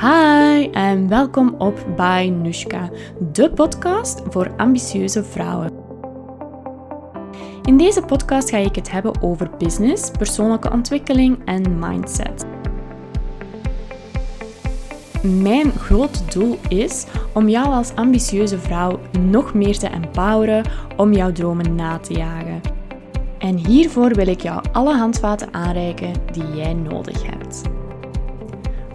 Hi 0.00 0.70
en 0.70 1.08
welkom 1.08 1.54
op 1.58 1.86
By 1.96 2.32
Nushka, 2.42 2.90
de 3.32 3.50
podcast 3.50 4.22
voor 4.28 4.50
ambitieuze 4.56 5.24
vrouwen. 5.24 5.72
In 7.62 7.76
deze 7.76 8.02
podcast 8.02 8.50
ga 8.50 8.56
ik 8.56 8.74
het 8.74 8.90
hebben 8.90 9.22
over 9.22 9.50
business, 9.58 10.10
persoonlijke 10.10 10.70
ontwikkeling 10.70 11.38
en 11.44 11.78
mindset. 11.78 12.46
Mijn 15.22 15.70
grote 15.70 16.24
doel 16.24 16.58
is 16.68 17.06
om 17.34 17.48
jou 17.48 17.66
als 17.66 17.94
ambitieuze 17.94 18.58
vrouw 18.58 19.00
nog 19.20 19.54
meer 19.54 19.78
te 19.78 19.88
empoweren 19.88 20.64
om 20.96 21.12
jouw 21.12 21.32
dromen 21.32 21.74
na 21.74 21.98
te 21.98 22.12
jagen. 22.12 22.60
En 23.38 23.56
hiervoor 23.56 24.14
wil 24.14 24.26
ik 24.26 24.40
jou 24.40 24.64
alle 24.72 24.96
handvaten 24.96 25.54
aanreiken 25.54 26.12
die 26.32 26.54
jij 26.54 26.74
nodig 26.74 27.26
hebt. 27.26 27.62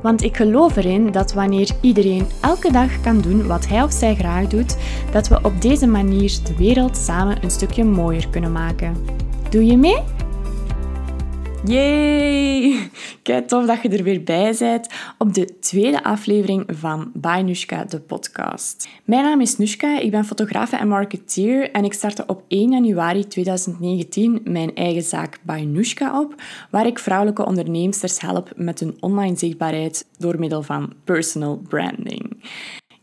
Want 0.04 0.24
ik 0.24 0.38
geloof 0.38 0.76
erin 0.76 1.12
dat 1.12 1.34
wanneer 1.34 1.70
iedereen 1.82 2.28
elke 2.42 2.72
dag 2.72 3.02
kan 3.02 3.22
doen 3.22 3.48
wat 3.48 3.68
hij 3.68 3.84
of 3.84 3.92
zij 3.92 4.16
graag 4.16 4.48
doet, 4.48 4.78
dat 5.12 5.28
we 5.28 5.40
op 5.42 5.62
deze 5.62 5.88
manier 5.88 6.38
de 6.44 6.56
wereld 6.58 6.98
samen 6.98 7.44
een 7.44 7.52
stukje 7.52 7.84
mooier 7.84 8.30
kunnen 8.30 8.52
maken. 8.52 8.96
Doe 9.50 9.66
je 9.66 9.78
mee? 9.78 9.98
Yay! 11.66 12.90
Kijk, 13.22 13.48
tof 13.48 13.66
dat 13.66 13.82
je 13.82 13.90
er 13.90 14.04
weer 14.04 14.24
bij 14.24 14.56
bent 14.60 14.88
op 15.18 15.34
de 15.34 15.60
tweede 15.60 16.04
aflevering 16.04 16.64
van 16.68 17.12
By 17.14 17.42
Nushka, 17.46 17.84
de 17.84 18.00
podcast. 18.00 18.88
Mijn 19.04 19.24
naam 19.24 19.42
is 19.42 19.58
Nushka, 19.58 20.00
ik 20.00 20.12
ben 20.12 20.26
fotograaf 20.26 20.72
en 20.72 20.88
marketeer 20.88 21.72
en 21.72 21.84
ik 21.84 21.94
startte 21.94 22.24
op 22.28 22.44
1 22.48 22.72
januari 22.72 23.28
2019 23.28 24.42
mijn 24.44 24.76
eigen 24.76 25.04
zaak 25.04 25.40
By 25.42 25.66
Nushka 25.68 26.20
op, 26.20 26.42
waar 26.72 26.86
ik 26.86 27.00
vrouwelijke 27.00 27.46
onderneemsters 27.46 28.22
help 28.22 28.52
met 28.56 28.80
hun 28.80 28.98
online 29.00 29.38
zichtbaarheid 29.38 30.06
door 30.18 30.40
middel 30.40 30.64
van 30.64 30.94
personal 31.04 31.62
branding. 31.68 32.44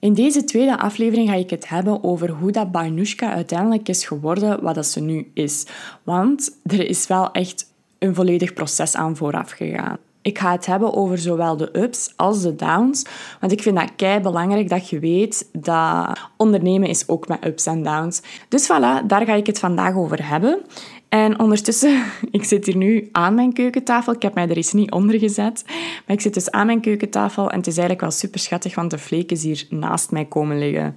In 0.01 0.15
deze 0.15 0.45
tweede 0.45 0.79
aflevering 0.79 1.29
ga 1.29 1.35
ik 1.35 1.51
het 1.51 1.69
hebben 1.69 2.05
over 2.05 2.31
hoe 2.31 2.53
dat 2.53 2.73
Bainushka 2.73 3.33
uiteindelijk 3.33 3.89
is 3.89 4.05
geworden 4.05 4.63
wat 4.63 4.75
dat 4.75 4.87
ze 4.87 5.01
nu 5.01 5.31
is. 5.35 5.67
Want 6.03 6.59
er 6.65 6.89
is 6.89 7.07
wel 7.07 7.33
echt 7.33 7.70
een 8.01 8.15
volledig 8.15 8.53
proces 8.53 8.95
aan 8.95 9.17
vooraf 9.17 9.51
gegaan. 9.51 9.99
Ik 10.23 10.39
ga 10.39 10.53
het 10.53 10.67
hebben 10.67 10.95
over 10.95 11.19
zowel 11.19 11.57
de 11.57 11.79
ups 11.79 12.13
als 12.17 12.43
de 12.43 12.57
downs. 12.57 13.05
Want 13.41 13.53
ik 13.53 13.63
vind 13.63 13.77
dat 13.77 13.93
kei 13.97 14.21
belangrijk 14.21 14.69
dat 14.69 14.89
je 14.89 14.99
weet 14.99 15.49
dat 15.53 16.19
ondernemen 16.37 16.89
is 16.89 17.09
ook 17.09 17.29
met 17.29 17.47
ups 17.47 17.67
en 17.67 17.83
downs. 17.83 18.23
Dus 18.49 18.65
voilà, 18.65 19.07
daar 19.07 19.25
ga 19.25 19.35
ik 19.35 19.47
het 19.47 19.59
vandaag 19.59 19.95
over 19.95 20.29
hebben. 20.29 20.61
En 21.09 21.39
ondertussen, 21.39 22.05
ik 22.31 22.45
zit 22.45 22.67
hier 22.67 22.77
nu 22.77 23.09
aan 23.13 23.35
mijn 23.35 23.53
keukentafel. 23.53 24.13
Ik 24.13 24.23
heb 24.23 24.35
mij 24.35 24.49
er 24.49 24.57
eens 24.57 24.73
niet 24.73 24.91
onder 24.91 25.19
gezet. 25.19 25.65
Maar 26.07 26.17
ik 26.17 26.21
zit 26.21 26.35
dus 26.35 26.51
aan 26.51 26.67
mijn 26.67 26.81
keukentafel 26.81 27.51
en 27.51 27.57
het 27.57 27.67
is 27.67 27.77
eigenlijk 27.77 28.01
wel 28.01 28.11
super 28.11 28.41
schattig, 28.41 28.75
want 28.75 28.91
de 28.91 28.99
vleek 28.99 29.31
is 29.31 29.43
hier 29.43 29.67
naast 29.71 30.11
mij 30.11 30.25
komen 30.25 30.59
liggen. 30.59 30.97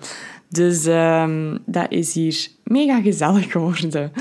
Dus 0.49 0.85
um, 0.85 1.59
dat 1.65 1.85
is 1.91 2.13
hier 2.13 2.47
mega 2.63 3.01
gezellig 3.01 3.51
geworden. 3.51 4.11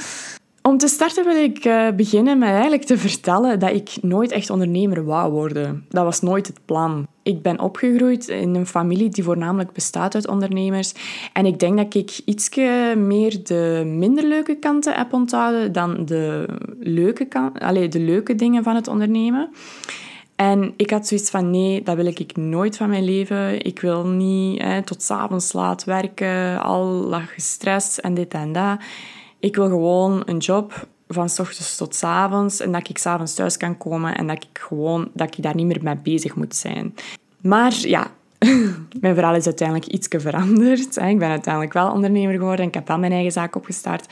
Om 0.63 0.79
te 0.79 0.89
starten 0.89 1.25
wil 1.25 1.37
ik 1.37 1.65
uh, 1.65 1.89
beginnen 1.97 2.39
met 2.39 2.49
eigenlijk 2.49 2.85
te 2.85 2.99
vertellen 2.99 3.59
dat 3.59 3.71
ik 3.71 3.91
nooit 4.01 4.31
echt 4.31 4.51
ondernemer 4.51 5.05
wou 5.05 5.33
worden. 5.33 5.87
Dat 5.89 6.05
was 6.05 6.21
nooit 6.21 6.47
het 6.47 6.59
plan. 6.65 7.07
Ik 7.23 7.43
ben 7.43 7.61
opgegroeid 7.61 8.29
in 8.29 8.55
een 8.55 8.67
familie 8.67 9.09
die 9.09 9.25
voornamelijk 9.25 9.73
bestaat 9.73 10.15
uit 10.15 10.29
ondernemers. 10.29 10.95
En 11.33 11.47
ik 11.47 11.59
denk 11.59 11.77
dat 11.77 11.95
ik 11.95 12.21
iets 12.25 12.57
meer 12.97 13.45
de 13.45 13.83
minder 13.87 14.25
leuke 14.25 14.55
kanten 14.55 14.95
heb 14.95 15.13
onthouden 15.13 15.73
dan 15.73 16.05
de 16.05 16.47
leuke, 16.81 17.25
kan 17.25 17.53
de 17.89 18.01
leuke 18.01 18.35
dingen 18.35 18.63
van 18.63 18.75
het 18.75 18.89
ondernemen. 18.89 19.51
En 20.37 20.73
ik 20.77 20.91
had 20.91 21.07
zoiets 21.07 21.31
van, 21.31 21.51
nee, 21.51 21.83
dat 21.83 21.97
wil 21.97 22.07
ik 22.07 22.37
nooit 22.37 22.77
van 22.77 22.89
mijn 22.89 23.05
leven. 23.05 23.65
Ik 23.65 23.81
wil 23.81 24.07
niet 24.07 24.63
hè, 24.63 24.83
tot 24.83 25.03
s'avonds 25.03 25.53
laat 25.53 25.85
werken, 25.85 26.63
al 26.63 26.85
lag 26.87 27.33
stress 27.37 28.01
en 28.01 28.15
dit 28.15 28.35
en 28.35 28.53
dat. 28.53 28.79
Ik 29.43 29.57
wil 29.57 29.69
gewoon 29.69 30.22
een 30.25 30.39
job 30.39 30.87
van 31.09 31.28
s 31.28 31.39
ochtends 31.39 31.77
tot 31.77 31.94
s 31.94 32.03
avonds 32.03 32.61
en 32.61 32.72
dat 32.72 32.89
ik 32.89 32.99
s'avonds 32.99 33.34
thuis 33.34 33.56
kan 33.56 33.78
komen 33.78 34.16
en 34.16 34.27
dat 34.27 34.37
ik 34.37 34.59
gewoon 34.59 35.11
dat 35.15 35.37
ik 35.37 35.43
daar 35.43 35.55
niet 35.55 35.66
meer 35.66 35.83
mee 35.83 35.97
bezig 35.97 36.34
moet 36.34 36.56
zijn. 36.56 36.94
Maar 37.41 37.75
ja, 37.81 38.11
mijn 39.00 39.15
verhaal 39.15 39.34
is 39.34 39.44
uiteindelijk 39.44 39.89
iets 39.89 40.09
veranderd. 40.11 40.97
Ik 40.97 41.19
ben 41.19 41.28
uiteindelijk 41.28 41.72
wel 41.72 41.93
ondernemer 41.93 42.34
geworden 42.34 42.61
en 42.61 42.66
ik 42.66 42.75
heb 42.75 42.89
wel 42.89 42.99
mijn 42.99 43.12
eigen 43.12 43.33
zaak 43.33 43.56
opgestart. 43.56 44.06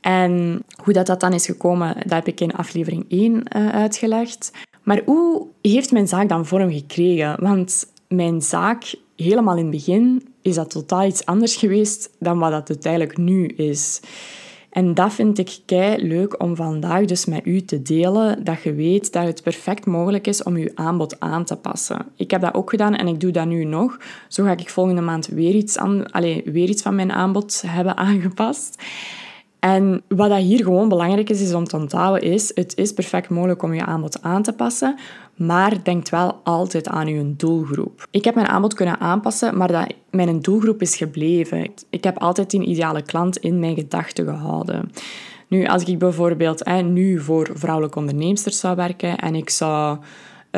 En 0.00 0.62
hoe 0.82 0.92
dat, 0.92 1.06
dat 1.06 1.20
dan 1.20 1.32
is 1.32 1.46
gekomen, 1.46 1.94
dat 1.94 2.10
heb 2.10 2.26
ik 2.26 2.40
in 2.40 2.52
aflevering 2.52 3.04
1 3.08 3.32
uh, 3.32 3.40
eh, 3.66 3.74
uitgelegd. 3.74 4.52
Maar 4.82 5.02
hoe 5.04 5.46
heeft 5.62 5.92
mijn 5.92 6.08
zaak 6.08 6.28
dan 6.28 6.46
vorm 6.46 6.72
gekregen? 6.72 7.36
Want 7.40 7.86
mijn 8.08 8.42
zaak, 8.42 8.94
helemaal 9.16 9.56
in 9.56 9.62
het 9.62 9.70
begin, 9.70 10.28
is 10.42 10.54
dat 10.54 10.70
totaal 10.70 11.04
iets 11.04 11.26
anders 11.26 11.56
geweest 11.56 12.10
dan 12.18 12.38
wat 12.38 12.50
dat 12.50 12.68
uiteindelijk 12.68 13.16
nu 13.16 13.46
is. 13.46 14.00
En 14.70 14.94
dat 14.94 15.12
vind 15.12 15.38
ik 15.38 15.58
kei 15.66 16.06
leuk 16.06 16.42
om 16.42 16.56
vandaag 16.56 17.04
dus 17.04 17.24
met 17.24 17.46
u 17.46 17.60
te 17.60 17.82
delen, 17.82 18.44
dat 18.44 18.62
je 18.62 18.74
weet 18.74 19.12
dat 19.12 19.24
het 19.24 19.42
perfect 19.42 19.86
mogelijk 19.86 20.26
is 20.26 20.42
om 20.42 20.56
je 20.56 20.72
aanbod 20.74 21.20
aan 21.20 21.44
te 21.44 21.56
passen. 21.56 22.06
Ik 22.16 22.30
heb 22.30 22.40
dat 22.40 22.54
ook 22.54 22.70
gedaan 22.70 22.94
en 22.94 23.06
ik 23.06 23.20
doe 23.20 23.30
dat 23.30 23.46
nu 23.46 23.64
nog. 23.64 23.98
Zo 24.28 24.44
ga 24.44 24.50
ik 24.50 24.70
volgende 24.70 25.00
maand 25.00 25.26
weer 25.26 25.54
iets, 25.54 25.78
aan, 25.78 26.10
allez, 26.10 26.40
weer 26.44 26.68
iets 26.68 26.82
van 26.82 26.94
mijn 26.94 27.12
aanbod 27.12 27.62
hebben 27.66 27.96
aangepast. 28.06 28.82
En 29.58 30.02
wat 30.08 30.28
dat 30.28 30.38
hier 30.38 30.62
gewoon 30.62 30.88
belangrijk 30.88 31.30
is, 31.30 31.40
is 31.40 31.54
om 31.54 31.64
te 31.64 31.76
onthouden, 31.76 32.30
is 32.30 32.50
het 32.54 32.76
is 32.76 32.92
perfect 32.92 33.28
mogelijk 33.28 33.62
om 33.62 33.74
je 33.74 33.84
aanbod 33.84 34.22
aan 34.22 34.42
te 34.42 34.52
passen, 34.52 34.98
maar 35.38 35.82
denk 35.82 36.08
wel 36.08 36.40
altijd 36.44 36.88
aan 36.88 37.06
je 37.06 37.36
doelgroep. 37.36 38.06
Ik 38.10 38.24
heb 38.24 38.34
mijn 38.34 38.46
aanbod 38.46 38.74
kunnen 38.74 39.00
aanpassen, 39.00 39.56
maar 39.56 39.72
dat 39.72 39.94
mijn 40.10 40.40
doelgroep 40.40 40.82
is 40.82 40.96
gebleven. 40.96 41.70
Ik 41.90 42.04
heb 42.04 42.18
altijd 42.18 42.50
die 42.50 42.64
ideale 42.64 43.02
klant 43.02 43.36
in 43.36 43.58
mijn 43.58 43.74
gedachten 43.74 44.24
gehouden. 44.24 44.90
Nu, 45.48 45.66
als 45.66 45.84
ik 45.84 45.98
bijvoorbeeld 45.98 46.64
hè, 46.64 46.80
nu 46.82 47.20
voor 47.20 47.50
vrouwelijke 47.54 47.98
onderneemsters 47.98 48.58
zou 48.58 48.76
werken 48.76 49.18
en 49.18 49.34
ik 49.34 49.50
zou 49.50 49.98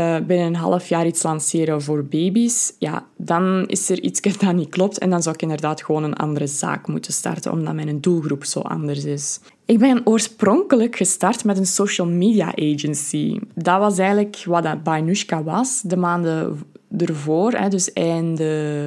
uh, 0.01 0.27
binnen 0.27 0.47
een 0.47 0.57
half 0.57 0.89
jaar 0.89 1.07
iets 1.07 1.23
lanceren 1.23 1.83
voor 1.83 2.05
baby's, 2.05 2.73
ja, 2.79 3.07
dan 3.17 3.65
is 3.67 3.91
er 3.91 4.01
iets 4.01 4.21
dat 4.41 4.55
niet 4.55 4.69
klopt 4.69 4.99
en 4.99 5.11
dan 5.11 5.23
zou 5.23 5.35
ik 5.35 5.43
inderdaad 5.43 5.83
gewoon 5.83 6.05
een 6.05 6.15
andere 6.15 6.47
zaak 6.47 6.89
moeten 6.89 7.13
starten, 7.13 7.53
omdat 7.53 7.75
mijn 7.75 8.01
doelgroep 8.01 8.45
zo 8.45 8.61
anders 8.61 9.05
is. 9.05 9.41
Ik 9.65 9.79
ben 9.79 10.01
oorspronkelijk 10.05 10.97
gestart 10.97 11.45
met 11.45 11.59
een 11.59 11.67
social 11.67 12.07
media 12.07 12.53
agency. 12.55 13.39
Dat 13.55 13.79
was 13.79 13.99
eigenlijk 13.99 14.43
wat 14.45 14.63
dat 14.63 14.83
Bainushka 14.83 15.43
was. 15.43 15.81
De 15.83 15.97
maanden 15.97 16.59
ervoor, 16.97 17.69
dus 17.69 17.93
eind 17.93 18.37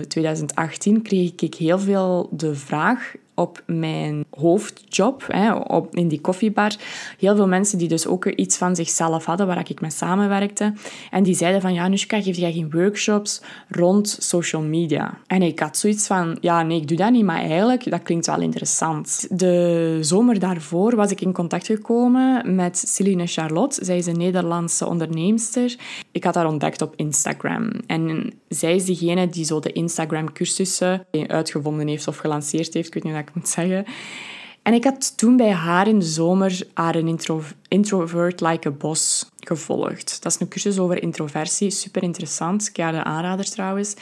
2018, 0.07 1.01
kreeg 1.01 1.31
ik 1.35 1.55
heel 1.55 1.79
veel 1.79 2.29
de 2.31 2.55
vraag 2.55 3.13
op 3.35 3.63
mijn 3.65 4.25
hoofdjob, 4.29 5.23
hè, 5.27 5.53
op, 5.53 5.95
in 5.95 6.07
die 6.07 6.21
koffiebar, 6.21 6.75
heel 7.19 7.35
veel 7.35 7.47
mensen 7.47 7.77
die 7.77 7.87
dus 7.87 8.07
ook 8.07 8.25
iets 8.25 8.57
van 8.57 8.75
zichzelf 8.75 9.25
hadden, 9.25 9.47
waar 9.47 9.69
ik 9.69 9.81
mee 9.81 9.91
samenwerkte. 9.91 10.73
En 11.11 11.23
die 11.23 11.35
zeiden 11.35 11.61
van, 11.61 11.73
ja, 11.73 11.87
Nushka, 11.87 12.21
geef 12.21 12.37
jij 12.37 12.51
geen 12.51 12.71
workshops 12.71 13.41
rond 13.69 14.17
social 14.19 14.61
media? 14.61 15.17
En 15.27 15.41
ik 15.41 15.59
had 15.59 15.77
zoiets 15.77 16.07
van, 16.07 16.37
ja, 16.41 16.63
nee, 16.63 16.81
ik 16.81 16.87
doe 16.87 16.97
dat 16.97 17.11
niet, 17.11 17.25
maar 17.25 17.39
eigenlijk, 17.39 17.89
dat 17.89 18.03
klinkt 18.03 18.25
wel 18.25 18.41
interessant. 18.41 19.27
De 19.29 19.97
zomer 20.01 20.39
daarvoor 20.39 20.95
was 20.95 21.11
ik 21.11 21.21
in 21.21 21.33
contact 21.33 21.65
gekomen 21.65 22.55
met 22.55 22.77
Celine 22.87 23.27
Charlotte. 23.27 23.85
Zij 23.85 23.97
is 23.97 24.05
een 24.05 24.17
Nederlandse 24.17 24.87
onderneemster. 24.87 25.75
Ik 26.11 26.23
had 26.23 26.35
haar 26.35 26.47
ontdekt 26.47 26.81
op 26.81 26.93
Instagram. 26.95 27.71
En 27.87 28.33
zij 28.47 28.75
is 28.75 28.85
degene 28.85 29.29
die 29.29 29.45
zo 29.45 29.59
de 29.59 29.71
Instagram-cursussen 29.71 31.05
uitgevonden 31.27 31.87
heeft 31.87 32.07
of 32.07 32.17
gelanceerd 32.17 32.73
heeft. 32.73 32.87
Ik 32.87 32.93
weet 32.93 33.03
niet 33.03 33.13
ik 33.27 33.35
moet 33.35 33.47
zeggen. 33.47 33.85
En 34.63 34.73
ik 34.73 34.83
had 34.83 35.17
toen 35.17 35.37
bij 35.37 35.51
haar 35.51 35.87
in 35.87 35.99
de 35.99 36.05
zomer 36.05 36.61
haar 36.73 36.95
een 36.95 37.07
intro, 37.07 37.41
introvert 37.67 38.41
like 38.41 38.67
a 38.67 38.71
boss 38.71 39.29
gevolgd. 39.39 40.23
Dat 40.23 40.31
is 40.31 40.39
een 40.39 40.47
cursus 40.47 40.79
over 40.79 41.01
introversie, 41.01 41.69
super 41.69 42.03
interessant. 42.03 42.67
Ik 42.67 42.75
de 42.75 43.03
aanrader 43.03 43.45
trouwens. 43.45 43.95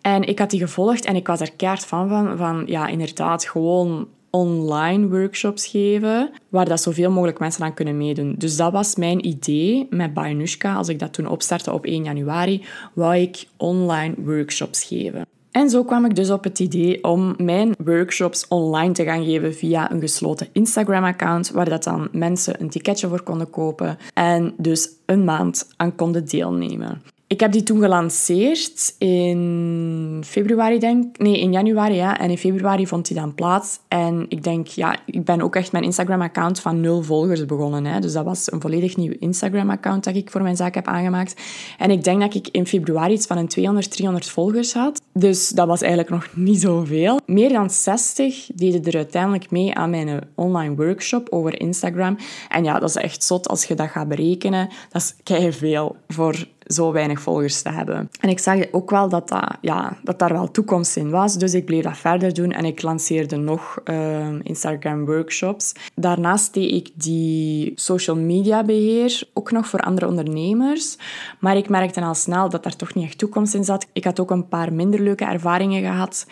En 0.00 0.22
ik 0.22 0.38
had 0.38 0.50
die 0.50 0.60
gevolgd 0.60 1.04
en 1.04 1.16
ik 1.16 1.26
was 1.26 1.40
er 1.40 1.52
keihard 1.52 1.86
van, 1.86 2.08
van, 2.08 2.36
van 2.36 2.62
ja, 2.66 2.86
inderdaad, 2.86 3.44
gewoon 3.44 4.08
online 4.30 5.08
workshops 5.08 5.66
geven, 5.66 6.30
waar 6.48 6.68
dat 6.68 6.80
zoveel 6.80 7.10
mogelijk 7.10 7.38
mensen 7.38 7.64
aan 7.64 7.74
kunnen 7.74 7.96
meedoen. 7.96 8.34
Dus 8.38 8.56
dat 8.56 8.72
was 8.72 8.96
mijn 8.96 9.26
idee 9.26 9.86
met 9.90 10.14
Bainushka. 10.14 10.74
Als 10.74 10.88
ik 10.88 10.98
dat 10.98 11.12
toen 11.12 11.26
opstartte 11.26 11.72
op 11.72 11.84
1 11.84 12.04
januari, 12.04 12.64
wou 12.92 13.16
ik 13.16 13.46
online 13.56 14.14
workshops 14.18 14.84
geven. 14.84 15.26
En 15.52 15.70
zo 15.70 15.84
kwam 15.84 16.04
ik 16.04 16.14
dus 16.14 16.30
op 16.30 16.44
het 16.44 16.58
idee 16.58 17.04
om 17.04 17.34
mijn 17.36 17.74
workshops 17.84 18.48
online 18.48 18.92
te 18.92 19.04
gaan 19.04 19.24
geven 19.24 19.54
via 19.54 19.90
een 19.90 20.00
gesloten 20.00 20.48
Instagram-account, 20.52 21.50
waar 21.50 21.68
dat 21.68 21.84
dan 21.84 22.08
mensen 22.12 22.60
een 22.60 22.70
ticketje 22.70 23.08
voor 23.08 23.22
konden 23.22 23.50
kopen 23.50 23.98
en 24.14 24.54
dus 24.56 24.88
een 25.06 25.24
maand 25.24 25.68
aan 25.76 25.94
konden 25.94 26.24
deelnemen. 26.24 27.02
Ik 27.32 27.40
heb 27.40 27.52
die 27.52 27.62
toen 27.62 27.80
gelanceerd 27.80 28.94
in 28.98 30.22
februari, 30.26 30.78
denk 30.78 31.18
Nee, 31.18 31.40
in 31.40 31.52
januari, 31.52 31.94
ja. 31.94 32.18
En 32.18 32.30
in 32.30 32.38
februari 32.38 32.86
vond 32.86 33.06
die 33.06 33.16
dan 33.16 33.34
plaats. 33.34 33.78
En 33.88 34.26
ik 34.28 34.42
denk, 34.42 34.66
ja, 34.66 34.96
ik 35.06 35.24
ben 35.24 35.42
ook 35.42 35.56
echt 35.56 35.72
mijn 35.72 35.84
Instagram-account 35.84 36.60
van 36.60 36.80
nul 36.80 37.02
volgers 37.02 37.46
begonnen. 37.46 37.84
Hè. 37.84 38.00
Dus 38.00 38.12
dat 38.12 38.24
was 38.24 38.52
een 38.52 38.60
volledig 38.60 38.96
nieuw 38.96 39.14
Instagram-account 39.18 40.04
dat 40.04 40.16
ik 40.16 40.30
voor 40.30 40.42
mijn 40.42 40.56
zaak 40.56 40.74
heb 40.74 40.86
aangemaakt. 40.86 41.40
En 41.78 41.90
ik 41.90 42.04
denk 42.04 42.20
dat 42.20 42.34
ik 42.34 42.48
in 42.48 42.66
februari 42.66 43.12
iets 43.12 43.26
van 43.26 43.38
een 43.38 43.48
200, 43.48 43.90
300 43.90 44.30
volgers 44.30 44.74
had. 44.74 45.02
Dus 45.12 45.48
dat 45.48 45.66
was 45.66 45.80
eigenlijk 45.80 46.10
nog 46.12 46.28
niet 46.34 46.60
zoveel. 46.60 47.20
Meer 47.26 47.52
dan 47.52 47.70
60 47.70 48.46
deden 48.54 48.84
er 48.84 48.96
uiteindelijk 48.96 49.50
mee 49.50 49.74
aan 49.74 49.90
mijn 49.90 50.20
online 50.34 50.74
workshop 50.74 51.28
over 51.30 51.60
Instagram. 51.60 52.16
En 52.48 52.64
ja, 52.64 52.78
dat 52.78 52.88
is 52.88 52.96
echt 52.96 53.24
zot 53.24 53.48
als 53.48 53.64
je 53.64 53.74
dat 53.74 53.88
gaat 53.88 54.08
berekenen. 54.08 54.68
Dat 54.90 55.14
is 55.24 55.56
veel 55.56 55.96
voor 56.08 56.46
zo 56.66 56.92
weinig 56.92 57.20
volgers 57.20 57.62
te 57.62 57.70
hebben. 57.70 58.10
En 58.20 58.28
ik 58.28 58.38
zag 58.38 58.56
ook 58.70 58.90
wel 58.90 59.08
dat, 59.08 59.28
dat, 59.28 59.56
ja, 59.60 59.96
dat 60.02 60.18
daar 60.18 60.32
wel 60.32 60.50
toekomst 60.50 60.96
in 60.96 61.10
was, 61.10 61.38
dus 61.38 61.54
ik 61.54 61.64
bleef 61.64 61.82
dat 61.82 61.96
verder 61.96 62.34
doen 62.34 62.52
en 62.52 62.64
ik 62.64 62.82
lanceerde 62.82 63.36
nog 63.36 63.80
uh, 63.84 64.26
Instagram 64.42 65.04
workshops. 65.04 65.72
Daarnaast 65.94 66.54
deed 66.54 66.72
ik 66.72 66.90
die 66.94 67.72
social 67.74 68.16
media 68.16 68.64
beheer 68.64 69.22
ook 69.32 69.50
nog 69.50 69.66
voor 69.66 69.80
andere 69.80 70.06
ondernemers, 70.06 70.96
maar 71.40 71.56
ik 71.56 71.68
merkte 71.68 72.00
al 72.00 72.14
snel 72.14 72.48
dat 72.48 72.62
daar 72.62 72.76
toch 72.76 72.94
niet 72.94 73.04
echt 73.04 73.18
toekomst 73.18 73.54
in 73.54 73.64
zat. 73.64 73.86
Ik 73.92 74.04
had 74.04 74.20
ook 74.20 74.30
een 74.30 74.48
paar 74.48 74.72
minder 74.72 75.00
leuke 75.00 75.24
ervaringen 75.24 75.82
gehad 75.82 76.26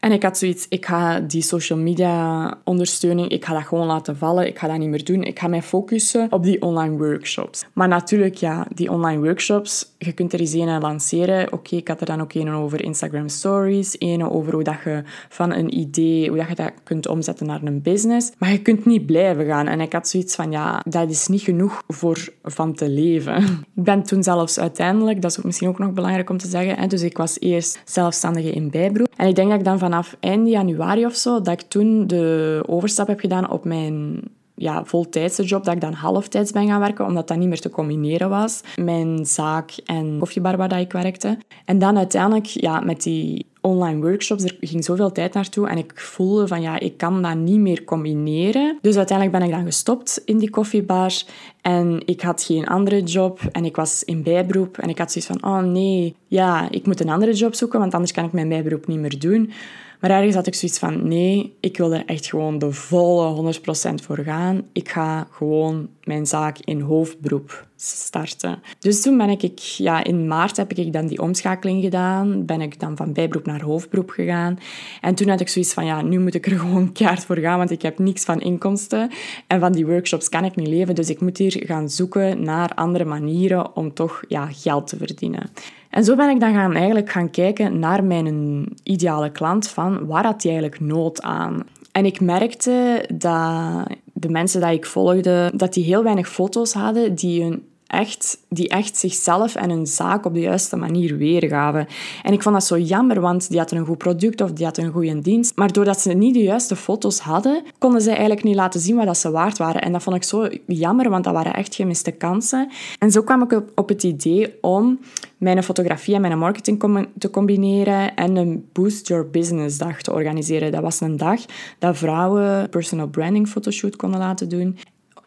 en 0.00 0.12
ik 0.12 0.22
had 0.22 0.38
zoiets, 0.38 0.66
ik 0.68 0.86
ga 0.86 1.20
die 1.20 1.42
social 1.42 1.78
media 1.78 2.54
ondersteuning, 2.64 3.28
ik 3.28 3.44
ga 3.44 3.52
dat 3.54 3.66
gewoon 3.66 3.86
laten 3.86 4.16
vallen, 4.16 4.46
ik 4.46 4.58
ga 4.58 4.66
dat 4.66 4.78
niet 4.78 4.88
meer 4.88 5.04
doen, 5.04 5.22
ik 5.22 5.38
ga 5.38 5.48
mij 5.48 5.62
focussen 5.62 6.26
op 6.30 6.42
die 6.42 6.62
online 6.62 6.96
workshops. 6.96 7.64
Maar 7.72 7.88
natuurlijk, 7.88 8.34
ja, 8.34 8.66
die 8.74 8.90
online 8.90 9.22
workshops 9.22 9.69
je 9.98 10.12
kunt 10.12 10.32
er 10.32 10.40
eens 10.40 10.52
een 10.52 10.80
lanceren. 10.80 11.52
Oké, 11.52 11.76
ik 11.76 11.88
had 11.88 12.00
er 12.00 12.06
dan 12.06 12.20
ook 12.20 12.34
een 12.34 12.50
over 12.50 12.84
Instagram 12.84 13.28
Stories, 13.28 13.96
een 13.98 14.30
over 14.30 14.52
hoe 14.52 14.62
dat 14.62 14.82
je 14.84 15.02
van 15.28 15.52
een 15.52 15.78
idee, 15.78 16.28
hoe 16.28 16.36
dat 16.36 16.48
je 16.48 16.54
dat 16.54 16.72
kunt 16.84 17.06
omzetten 17.06 17.46
naar 17.46 17.62
een 17.62 17.82
business. 17.82 18.32
Maar 18.38 18.50
je 18.50 18.62
kunt 18.62 18.84
niet 18.84 19.06
blijven 19.06 19.46
gaan. 19.46 19.66
En 19.66 19.80
ik 19.80 19.92
had 19.92 20.08
zoiets 20.08 20.34
van, 20.34 20.50
ja, 20.50 20.82
dat 20.88 21.10
is 21.10 21.26
niet 21.26 21.42
genoeg 21.42 21.82
voor 21.88 22.28
van 22.42 22.74
te 22.74 22.88
leven. 22.88 23.42
Ik 23.80 23.86
ben 23.86 24.02
toen 24.02 24.22
zelfs 24.22 24.58
uiteindelijk, 24.58 25.22
dat 25.22 25.30
is 25.30 25.38
ook 25.38 25.44
misschien 25.44 25.68
ook 25.68 25.78
nog 25.78 25.92
belangrijk 25.92 26.30
om 26.30 26.38
te 26.38 26.48
zeggen, 26.48 26.78
hè, 26.78 26.86
dus 26.86 27.02
ik 27.02 27.16
was 27.16 27.40
eerst 27.40 27.82
zelfstandige 27.84 28.50
in 28.50 28.70
bijberoep. 28.70 29.12
En 29.16 29.28
ik 29.28 29.34
denk 29.34 29.48
dat 29.48 29.58
ik 29.58 29.64
dan 29.64 29.78
vanaf 29.78 30.16
eind 30.20 30.48
januari 30.48 31.06
of 31.06 31.14
zo, 31.14 31.40
dat 31.40 31.60
ik 31.60 31.68
toen 31.68 32.06
de 32.06 32.62
overstap 32.66 33.06
heb 33.06 33.20
gedaan 33.20 33.50
op 33.50 33.64
mijn 33.64 34.20
ja, 34.60 34.84
voltijdse 34.84 35.42
job, 35.42 35.64
dat 35.64 35.74
ik 35.74 35.80
dan 35.80 35.92
halftijds 35.92 36.52
ben 36.52 36.66
gaan 36.66 36.80
werken, 36.80 37.06
omdat 37.06 37.28
dat 37.28 37.36
niet 37.36 37.48
meer 37.48 37.60
te 37.60 37.70
combineren 37.70 38.28
was. 38.28 38.60
Mijn 38.76 39.26
zaak 39.26 39.72
en 39.84 40.16
koffiebar 40.18 40.56
waar 40.56 40.80
ik 40.80 40.92
werkte. 40.92 41.38
En 41.64 41.78
dan 41.78 41.96
uiteindelijk, 41.96 42.46
ja, 42.46 42.80
met 42.80 43.02
die 43.02 43.46
online 43.60 44.00
workshops, 44.00 44.44
er 44.44 44.56
ging 44.60 44.84
zoveel 44.84 45.12
tijd 45.12 45.34
naartoe 45.34 45.68
en 45.68 45.78
ik 45.78 45.92
voelde 45.94 46.46
van 46.46 46.62
ja, 46.62 46.78
ik 46.78 46.96
kan 46.96 47.22
dat 47.22 47.36
niet 47.36 47.58
meer 47.58 47.84
combineren. 47.84 48.78
Dus 48.80 48.96
uiteindelijk 48.96 49.38
ben 49.38 49.46
ik 49.48 49.54
dan 49.54 49.64
gestopt 49.64 50.22
in 50.24 50.38
die 50.38 50.50
koffiebar 50.50 51.22
en 51.60 52.02
ik 52.04 52.20
had 52.20 52.42
geen 52.42 52.66
andere 52.66 53.02
job 53.02 53.40
en 53.52 53.64
ik 53.64 53.76
was 53.76 54.04
in 54.04 54.22
bijberoep 54.22 54.78
en 54.78 54.88
ik 54.88 54.98
had 54.98 55.12
zoiets 55.12 55.30
van, 55.30 55.50
oh 55.50 55.62
nee, 55.72 56.14
ja, 56.26 56.70
ik 56.70 56.86
moet 56.86 57.00
een 57.00 57.10
andere 57.10 57.32
job 57.32 57.54
zoeken, 57.54 57.78
want 57.78 57.94
anders 57.94 58.12
kan 58.12 58.24
ik 58.24 58.32
mijn 58.32 58.48
bijberoep 58.48 58.86
niet 58.86 58.98
meer 58.98 59.18
doen. 59.18 59.52
Maar 60.00 60.10
ergens 60.10 60.34
had 60.34 60.46
ik 60.46 60.54
zoiets 60.54 60.78
van, 60.78 61.08
nee, 61.08 61.56
ik 61.60 61.76
wil 61.76 61.94
er 61.94 62.04
echt 62.06 62.26
gewoon 62.26 62.58
de 62.58 62.72
volle 62.72 63.52
100% 63.54 63.58
voor 64.02 64.18
gaan. 64.18 64.62
Ik 64.72 64.88
ga 64.88 65.28
gewoon 65.30 65.88
mijn 66.04 66.26
zaak 66.26 66.58
in 66.58 66.80
hoofdberoep 66.80 67.68
starten. 67.82 68.62
Dus 68.78 69.02
toen 69.02 69.16
ben 69.16 69.28
ik, 69.28 69.58
ja, 69.58 70.04
in 70.04 70.26
maart 70.26 70.56
heb 70.56 70.72
ik 70.72 70.92
dan 70.92 71.06
die 71.06 71.20
omschakeling 71.20 71.82
gedaan. 71.82 72.44
Ben 72.44 72.60
ik 72.60 72.80
dan 72.80 72.96
van 72.96 73.12
bijberoep 73.12 73.46
naar 73.46 73.62
hoofdberoep 73.62 74.10
gegaan. 74.10 74.58
En 75.00 75.14
toen 75.14 75.28
had 75.28 75.40
ik 75.40 75.48
zoiets 75.48 75.72
van, 75.72 75.84
ja, 75.84 76.02
nu 76.02 76.18
moet 76.18 76.34
ik 76.34 76.46
er 76.46 76.58
gewoon 76.60 76.92
kaart 76.92 77.24
voor 77.24 77.38
gaan, 77.38 77.58
want 77.58 77.70
ik 77.70 77.82
heb 77.82 77.98
niks 77.98 78.24
van 78.24 78.40
inkomsten. 78.40 79.10
En 79.46 79.60
van 79.60 79.72
die 79.72 79.86
workshops 79.86 80.28
kan 80.28 80.44
ik 80.44 80.56
niet 80.56 80.68
leven, 80.68 80.94
dus 80.94 81.10
ik 81.10 81.20
moet 81.20 81.38
hier 81.38 81.62
gaan 81.66 81.88
zoeken 81.88 82.42
naar 82.42 82.74
andere 82.74 83.04
manieren 83.04 83.76
om 83.76 83.94
toch 83.94 84.22
ja, 84.28 84.48
geld 84.52 84.86
te 84.86 84.96
verdienen. 84.96 85.50
En 85.90 86.04
zo 86.04 86.16
ben 86.16 86.30
ik 86.30 86.40
dan 86.40 86.54
gaan, 86.54 86.74
eigenlijk 86.74 87.10
gaan 87.10 87.30
kijken 87.30 87.78
naar 87.78 88.04
mijn 88.04 88.64
ideale 88.82 89.30
klant 89.30 89.68
van 89.68 90.06
waar 90.06 90.24
had 90.24 90.42
hij 90.42 90.52
eigenlijk 90.52 90.82
nood 90.82 91.22
aan. 91.22 91.62
En 91.92 92.04
ik 92.04 92.20
merkte 92.20 93.04
dat 93.14 93.86
de 94.12 94.28
mensen 94.28 94.60
die 94.60 94.72
ik 94.72 94.86
volgde, 94.86 95.52
dat 95.54 95.72
die 95.72 95.84
heel 95.84 96.02
weinig 96.02 96.28
foto's 96.28 96.72
hadden 96.72 97.14
die 97.14 97.42
hun 97.42 97.62
echt, 97.90 98.38
die 98.48 98.68
echt 98.68 98.96
zichzelf 98.96 99.54
en 99.54 99.70
hun 99.70 99.86
zaak 99.86 100.24
op 100.26 100.34
de 100.34 100.40
juiste 100.40 100.76
manier 100.76 101.16
weergaven. 101.16 101.86
En 102.22 102.32
ik 102.32 102.42
vond 102.42 102.54
dat 102.54 102.64
zo 102.64 102.78
jammer, 102.78 103.20
want 103.20 103.48
die 103.48 103.58
hadden 103.58 103.78
een 103.78 103.86
goed 103.86 103.98
product 103.98 104.40
of 104.40 104.52
die 104.52 104.64
hadden 104.64 104.84
een 104.84 104.92
goede 104.92 105.18
dienst. 105.18 105.56
Maar 105.56 105.72
doordat 105.72 106.00
ze 106.00 106.12
niet 106.12 106.34
de 106.34 106.42
juiste 106.42 106.76
foto's 106.76 107.18
hadden, 107.18 107.62
konden 107.78 108.00
ze 108.00 108.10
eigenlijk 108.10 108.42
niet 108.42 108.54
laten 108.54 108.80
zien 108.80 108.96
wat 108.96 109.06
dat 109.06 109.18
ze 109.18 109.30
waard 109.30 109.58
waren. 109.58 109.82
En 109.82 109.92
dat 109.92 110.02
vond 110.02 110.16
ik 110.16 110.22
zo 110.22 110.48
jammer, 110.66 111.10
want 111.10 111.24
dat 111.24 111.32
waren 111.32 111.54
echt 111.54 111.74
gemiste 111.74 112.10
kansen. 112.10 112.68
En 112.98 113.10
zo 113.10 113.22
kwam 113.22 113.42
ik 113.42 113.62
op 113.74 113.88
het 113.88 114.02
idee 114.02 114.54
om 114.60 114.98
mijn 115.38 115.62
fotografie 115.62 116.14
en 116.14 116.20
mijn 116.20 116.38
marketing 116.38 117.06
te 117.18 117.30
combineren 117.30 118.14
en 118.14 118.36
een 118.36 118.68
Boost 118.72 119.08
Your 119.08 119.30
Business 119.30 119.78
dag 119.78 120.02
te 120.02 120.12
organiseren. 120.12 120.72
Dat 120.72 120.82
was 120.82 121.00
een 121.00 121.16
dag 121.16 121.40
dat 121.78 121.96
vrouwen 121.96 122.68
personal 122.68 123.06
branding 123.06 123.48
fotoshoot 123.48 123.96
konden 123.96 124.20
laten 124.20 124.48
doen. 124.48 124.78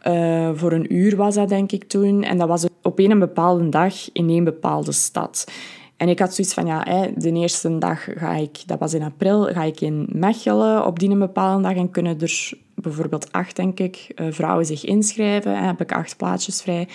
Uh, 0.07 0.49
voor 0.53 0.71
een 0.71 0.95
uur 0.95 1.15
was 1.15 1.35
dat, 1.35 1.49
denk 1.49 1.71
ik, 1.71 1.83
toen. 1.83 2.23
En 2.23 2.37
dat 2.37 2.47
was 2.47 2.65
op 2.81 2.99
een 2.99 3.19
bepaalde 3.19 3.69
dag 3.69 3.93
in 4.11 4.29
een 4.29 4.43
bepaalde 4.43 4.91
stad. 4.91 5.51
En 5.97 6.09
ik 6.09 6.19
had 6.19 6.33
zoiets 6.33 6.53
van, 6.53 6.65
ja, 6.65 6.81
hè, 6.83 7.11
de 7.15 7.31
eerste 7.31 7.77
dag 7.77 8.07
ga 8.15 8.33
ik, 8.35 8.63
dat 8.65 8.79
was 8.79 8.93
in 8.93 9.03
april, 9.03 9.43
ga 9.43 9.63
ik 9.63 9.81
in 9.81 10.07
Mechelen 10.11 10.85
op 10.85 10.99
die 10.99 11.09
een 11.09 11.19
bepaalde 11.19 11.63
dag 11.63 11.75
en 11.75 11.91
kunnen 11.91 12.19
er 12.19 12.53
bijvoorbeeld 12.75 13.31
acht, 13.31 13.55
denk 13.55 13.79
ik, 13.79 14.11
uh, 14.15 14.27
vrouwen 14.31 14.65
zich 14.65 14.85
inschrijven. 14.85 15.57
Hè, 15.57 15.65
heb 15.65 15.81
ik 15.81 15.91
acht 15.91 16.17
plaatsjes 16.17 16.61
vrij. 16.61 16.87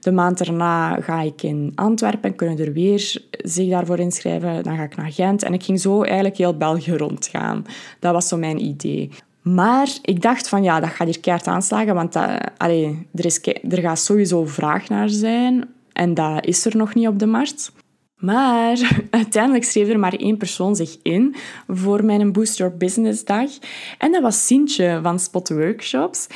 De 0.00 0.12
maand 0.12 0.38
daarna 0.38 1.00
ga 1.00 1.20
ik 1.20 1.42
in 1.42 1.72
Antwerpen 1.74 2.30
en 2.30 2.36
kunnen 2.36 2.58
er 2.58 2.72
weer 2.72 3.22
zich 3.30 3.68
daarvoor 3.68 3.98
inschrijven. 3.98 4.62
Dan 4.62 4.76
ga 4.76 4.82
ik 4.82 4.96
naar 4.96 5.12
Gent. 5.12 5.42
En 5.42 5.52
ik 5.52 5.62
ging 5.62 5.80
zo 5.80 6.02
eigenlijk 6.02 6.36
heel 6.36 6.56
België 6.56 6.96
rondgaan. 6.96 7.64
Dat 8.00 8.12
was 8.12 8.28
zo 8.28 8.36
mijn 8.36 8.64
idee. 8.64 9.10
Maar 9.54 9.88
ik 10.02 10.22
dacht 10.22 10.48
van 10.48 10.62
ja, 10.62 10.80
dat 10.80 10.90
gaat 10.90 11.06
hier 11.06 11.20
keihard 11.20 11.48
aanslagen, 11.48 11.94
want 11.94 12.12
dat, 12.12 12.40
allee, 12.56 13.08
er, 13.14 13.24
is, 13.24 13.40
er 13.44 13.80
gaat 13.80 13.98
sowieso 13.98 14.44
vraag 14.44 14.88
naar 14.88 15.08
zijn 15.08 15.68
en 15.92 16.14
dat 16.14 16.46
is 16.46 16.64
er 16.64 16.76
nog 16.76 16.94
niet 16.94 17.08
op 17.08 17.18
de 17.18 17.26
markt. 17.26 17.72
Maar 18.16 18.98
uiteindelijk 19.10 19.64
schreef 19.64 19.88
er 19.88 19.98
maar 19.98 20.14
één 20.14 20.36
persoon 20.36 20.76
zich 20.76 20.96
in 21.02 21.36
voor 21.68 22.04
mijn 22.04 22.32
Boost 22.32 22.58
Your 22.58 22.76
Business 22.76 23.24
dag. 23.24 23.50
En 23.98 24.12
dat 24.12 24.22
was 24.22 24.46
Sintje 24.46 25.00
van 25.02 25.18
Spot 25.18 25.48
Workshops 25.48 26.26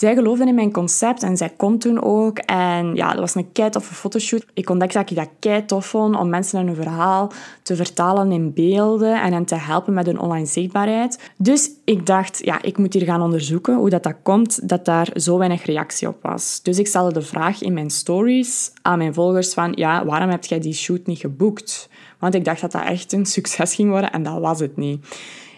zij 0.00 0.14
geloofde 0.14 0.46
in 0.46 0.54
mijn 0.54 0.72
concept 0.72 1.22
en 1.22 1.36
zij 1.36 1.52
kon 1.56 1.78
toen 1.78 2.02
ook. 2.02 2.38
En 2.38 2.94
ja, 2.94 3.10
dat 3.10 3.20
was 3.20 3.34
een 3.34 3.52
kei 3.52 3.70
fotoshoot. 3.80 4.46
Ik 4.54 4.70
ontdekte 4.70 4.98
dat 4.98 5.10
ik 5.10 5.16
dat 5.16 5.28
kei 5.38 5.64
tof 5.64 5.86
vond 5.86 6.16
om 6.16 6.28
mensen 6.28 6.66
hun 6.66 6.74
verhaal 6.74 7.32
te 7.62 7.76
vertalen 7.76 8.32
in 8.32 8.52
beelden 8.52 9.22
en 9.22 9.32
hen 9.32 9.44
te 9.44 9.54
helpen 9.54 9.94
met 9.94 10.06
hun 10.06 10.18
online 10.18 10.46
zichtbaarheid. 10.46 11.30
Dus 11.36 11.70
ik 11.84 12.06
dacht, 12.06 12.44
ja, 12.44 12.62
ik 12.62 12.78
moet 12.78 12.92
hier 12.92 13.04
gaan 13.04 13.22
onderzoeken 13.22 13.76
hoe 13.76 13.90
dat, 13.90 14.02
dat 14.02 14.16
komt 14.22 14.68
dat 14.68 14.84
daar 14.84 15.10
zo 15.14 15.38
weinig 15.38 15.64
reactie 15.64 16.08
op 16.08 16.16
was. 16.22 16.60
Dus 16.62 16.78
ik 16.78 16.86
stelde 16.86 17.12
de 17.12 17.22
vraag 17.22 17.62
in 17.62 17.72
mijn 17.72 17.90
stories 17.90 18.72
aan 18.82 18.98
mijn 18.98 19.14
volgers 19.14 19.54
van, 19.54 19.72
ja, 19.74 20.04
waarom 20.04 20.30
heb 20.30 20.44
jij 20.44 20.60
die 20.60 20.74
shoot 20.74 21.06
niet 21.06 21.18
geboekt? 21.18 21.88
Want 22.18 22.34
ik 22.34 22.44
dacht 22.44 22.60
dat 22.60 22.72
dat 22.72 22.82
echt 22.84 23.12
een 23.12 23.26
succes 23.36 23.74
ging 23.74 23.90
worden 23.90 24.12
en 24.12 24.22
dat 24.22 24.40
was 24.40 24.60
het 24.60 24.76
niet. 24.76 25.06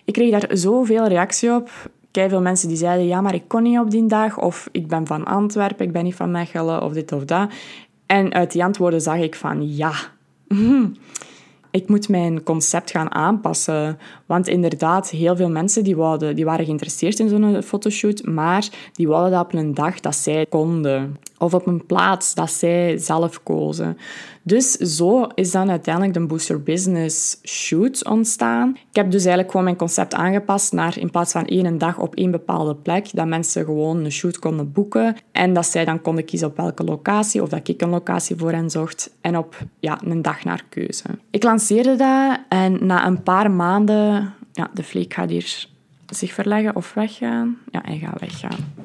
Ik 0.05 0.13
kreeg 0.13 0.31
daar 0.31 0.57
zoveel 0.57 1.07
reactie 1.07 1.55
op 1.55 1.71
veel 2.13 2.41
mensen 2.41 2.69
die 2.69 2.77
zeiden, 2.77 3.07
ja, 3.07 3.21
maar 3.21 3.35
ik 3.35 3.49
kon 3.49 3.63
niet 3.63 3.79
op 3.79 3.91
die 3.91 4.07
dag, 4.07 4.39
of 4.39 4.69
ik 4.73 4.89
ben 4.89 5.07
van 5.07 5.25
Antwerpen, 5.25 5.87
ik 5.87 5.93
ben 5.93 6.05
niet 6.05 6.15
van 6.15 6.31
Mechelen, 6.31 6.83
of 6.83 6.93
dit 6.93 7.13
of 7.13 7.25
dat. 7.25 7.51
En 8.07 8.33
uit 8.33 8.53
die 8.53 8.65
antwoorden 8.65 9.01
zag 9.01 9.19
ik 9.19 9.35
van, 9.35 9.77
ja, 9.77 9.93
ik 11.71 11.89
moet 11.89 12.09
mijn 12.09 12.43
concept 12.43 12.91
gaan 12.91 13.15
aanpassen. 13.15 13.99
Want 14.27 14.49
inderdaad, 14.49 15.11
heel 15.11 15.37
veel 15.37 15.51
mensen 15.51 15.85
die, 15.85 15.97
wouden, 15.97 16.37
die 16.37 16.45
waren 16.45 16.65
geïnteresseerd 16.65 17.19
in 17.19 17.29
zo'n 17.29 17.63
fotoshoot, 17.63 18.27
maar 18.27 18.69
die 18.93 19.09
wilden 19.09 19.31
dat 19.31 19.45
op 19.45 19.55
een 19.55 19.75
dag 19.75 20.01
dat 20.01 20.15
zij 20.15 20.47
konden. 20.47 21.17
Of 21.43 21.55
op 21.55 21.67
een 21.67 21.87
plaats 21.87 22.35
dat 22.35 22.51
zij 22.51 22.99
zelf 22.99 23.43
kozen. 23.43 23.99
Dus 24.43 24.73
zo 24.73 25.27
is 25.35 25.51
dan 25.51 25.71
uiteindelijk 25.71 26.15
de 26.15 26.27
Booster 26.27 26.63
Business 26.63 27.39
Shoot 27.43 28.09
ontstaan. 28.09 28.71
Ik 28.71 28.97
heb 28.97 29.11
dus 29.11 29.21
eigenlijk 29.21 29.51
gewoon 29.51 29.65
mijn 29.65 29.77
concept 29.77 30.15
aangepast 30.15 30.73
naar 30.73 30.99
in 30.99 31.11
plaats 31.11 31.33
van 31.33 31.47
één 31.47 31.79
dag 31.79 31.99
op 31.99 32.15
één 32.15 32.31
bepaalde 32.31 32.75
plek, 32.75 33.09
dat 33.13 33.27
mensen 33.27 33.65
gewoon 33.65 34.05
een 34.05 34.13
shoot 34.13 34.39
konden 34.39 34.73
boeken 34.73 35.17
en 35.33 35.53
dat 35.53 35.67
zij 35.67 35.85
dan 35.85 36.03
konden 36.03 36.25
kiezen 36.25 36.49
op 36.49 36.57
welke 36.57 36.85
locatie 36.85 37.43
of 37.43 37.49
dat 37.49 37.69
ik 37.69 37.83
een 37.83 37.89
locatie 37.89 38.37
voor 38.37 38.53
hen 38.53 38.71
zocht 38.71 39.11
en 39.21 39.37
op 39.39 39.57
ja, 39.81 39.99
een 40.05 40.23
dag 40.23 40.45
naar 40.45 40.65
keuze. 40.69 41.05
Ik 41.31 41.43
lanceerde 41.43 41.97
dat 41.97 42.39
en 42.49 42.87
na 42.87 43.07
een 43.07 43.23
paar 43.23 43.51
maanden... 43.51 44.35
Ja, 44.53 44.71
de 44.75 44.83
vleek 44.83 45.15
gaat 45.15 45.31
hier 45.31 45.67
zich 46.07 46.33
verleggen 46.33 46.77
of 46.77 46.95
weggaan. 46.95 47.59
Ja, 47.71 47.81
hij 47.85 47.99
gaat 47.99 48.21
weggaan. 48.21 48.82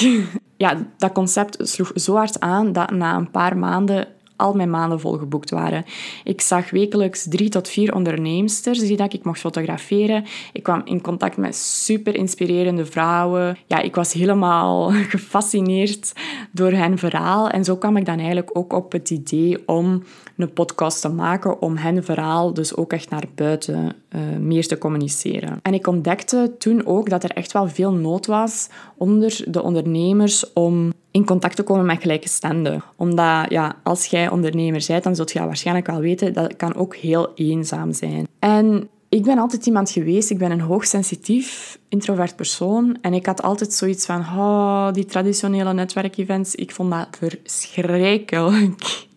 Ja, 0.56 0.86
dat 0.98 1.12
concept 1.12 1.68
sloeg 1.68 1.90
zo 1.94 2.14
hard 2.14 2.40
aan 2.40 2.72
dat 2.72 2.90
na 2.90 3.16
een 3.16 3.30
paar 3.30 3.58
maanden 3.58 4.06
al 4.42 4.54
mijn 4.54 4.70
maanden 4.70 5.00
volgeboekt 5.00 5.50
waren. 5.50 5.84
Ik 6.24 6.40
zag 6.40 6.70
wekelijks 6.70 7.26
drie 7.28 7.48
tot 7.48 7.68
vier 7.68 7.94
onderneemsters 7.94 8.78
die 8.78 8.96
dat 8.96 9.12
ik 9.12 9.24
mocht 9.24 9.40
fotograferen. 9.40 10.24
Ik 10.52 10.62
kwam 10.62 10.82
in 10.84 11.00
contact 11.00 11.36
met 11.36 11.56
super 11.56 12.14
inspirerende 12.14 12.86
vrouwen. 12.86 13.56
Ja, 13.66 13.78
ik 13.78 13.94
was 13.94 14.12
helemaal 14.12 14.90
gefascineerd 15.14 16.12
door 16.52 16.72
hun 16.72 16.98
verhaal. 16.98 17.48
En 17.48 17.64
zo 17.64 17.76
kwam 17.76 17.96
ik 17.96 18.06
dan 18.06 18.16
eigenlijk 18.16 18.50
ook 18.52 18.72
op 18.72 18.92
het 18.92 19.10
idee 19.10 19.68
om 19.68 20.02
een 20.36 20.52
podcast 20.52 21.00
te 21.00 21.08
maken 21.08 21.60
om 21.60 21.76
hun 21.76 22.04
verhaal 22.04 22.54
dus 22.54 22.76
ook 22.76 22.92
echt 22.92 23.10
naar 23.10 23.24
buiten 23.34 23.94
uh, 24.10 24.20
meer 24.40 24.66
te 24.66 24.78
communiceren. 24.78 25.58
En 25.62 25.74
ik 25.74 25.86
ontdekte 25.86 26.54
toen 26.58 26.86
ook 26.86 27.10
dat 27.10 27.24
er 27.24 27.30
echt 27.30 27.52
wel 27.52 27.68
veel 27.68 27.92
nood 27.92 28.26
was 28.26 28.68
onder 28.96 29.44
de 29.46 29.62
ondernemers 29.62 30.52
om 30.52 30.92
in 31.12 31.24
contact 31.24 31.56
te 31.56 31.62
komen 31.62 31.86
met 31.86 32.00
gelijkgestemden. 32.00 32.82
Omdat 32.96 33.50
ja, 33.50 33.76
als 33.82 34.06
jij 34.06 34.30
ondernemer 34.30 34.84
bent, 34.86 35.04
dan 35.04 35.16
zult 35.16 35.32
je 35.32 35.38
waarschijnlijk 35.38 35.86
wel 35.86 36.00
weten 36.00 36.32
dat 36.32 36.56
kan 36.56 36.74
ook 36.74 36.96
heel 36.96 37.32
eenzaam 37.34 37.92
zijn. 37.92 38.26
En 38.38 38.88
ik 39.08 39.22
ben 39.22 39.38
altijd 39.38 39.66
iemand 39.66 39.90
geweest, 39.90 40.30
ik 40.30 40.38
ben 40.38 40.50
een 40.50 40.60
hoogsensitief, 40.60 41.78
introvert 41.88 42.36
persoon. 42.36 42.98
En 43.00 43.14
ik 43.14 43.26
had 43.26 43.42
altijd 43.42 43.72
zoiets 43.72 44.06
van, 44.06 44.20
oh, 44.20 44.92
die 44.92 45.04
traditionele 45.04 45.72
netwerkevents, 45.72 46.54
ik 46.54 46.70
vond 46.70 46.90
dat 46.90 47.08
verschrikkelijk. 47.18 48.30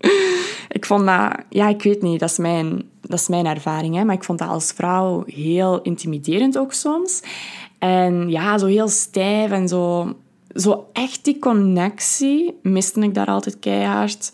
ik 0.77 0.85
vond 0.85 1.05
dat, 1.05 1.31
ja, 1.49 1.67
ik 1.67 1.83
weet 1.83 2.01
niet, 2.01 2.19
dat 2.19 2.29
is 2.29 2.37
mijn, 2.37 2.83
dat 3.01 3.19
is 3.19 3.27
mijn 3.27 3.45
ervaring, 3.45 3.95
hè, 3.95 4.03
maar 4.03 4.15
ik 4.15 4.23
vond 4.23 4.39
dat 4.39 4.49
als 4.49 4.71
vrouw 4.71 5.23
heel 5.25 5.81
intimiderend 5.81 6.57
ook 6.57 6.73
soms. 6.73 7.21
En 7.79 8.29
ja, 8.29 8.57
zo 8.57 8.65
heel 8.65 8.87
stijf 8.87 9.51
en 9.51 9.67
zo, 9.67 10.13
zo 10.55 10.89
echt 10.93 11.23
die 11.23 11.39
connectie 11.39 12.59
miste 12.61 13.01
ik 13.01 13.13
daar 13.13 13.27
altijd 13.27 13.59
keihard. 13.59 14.31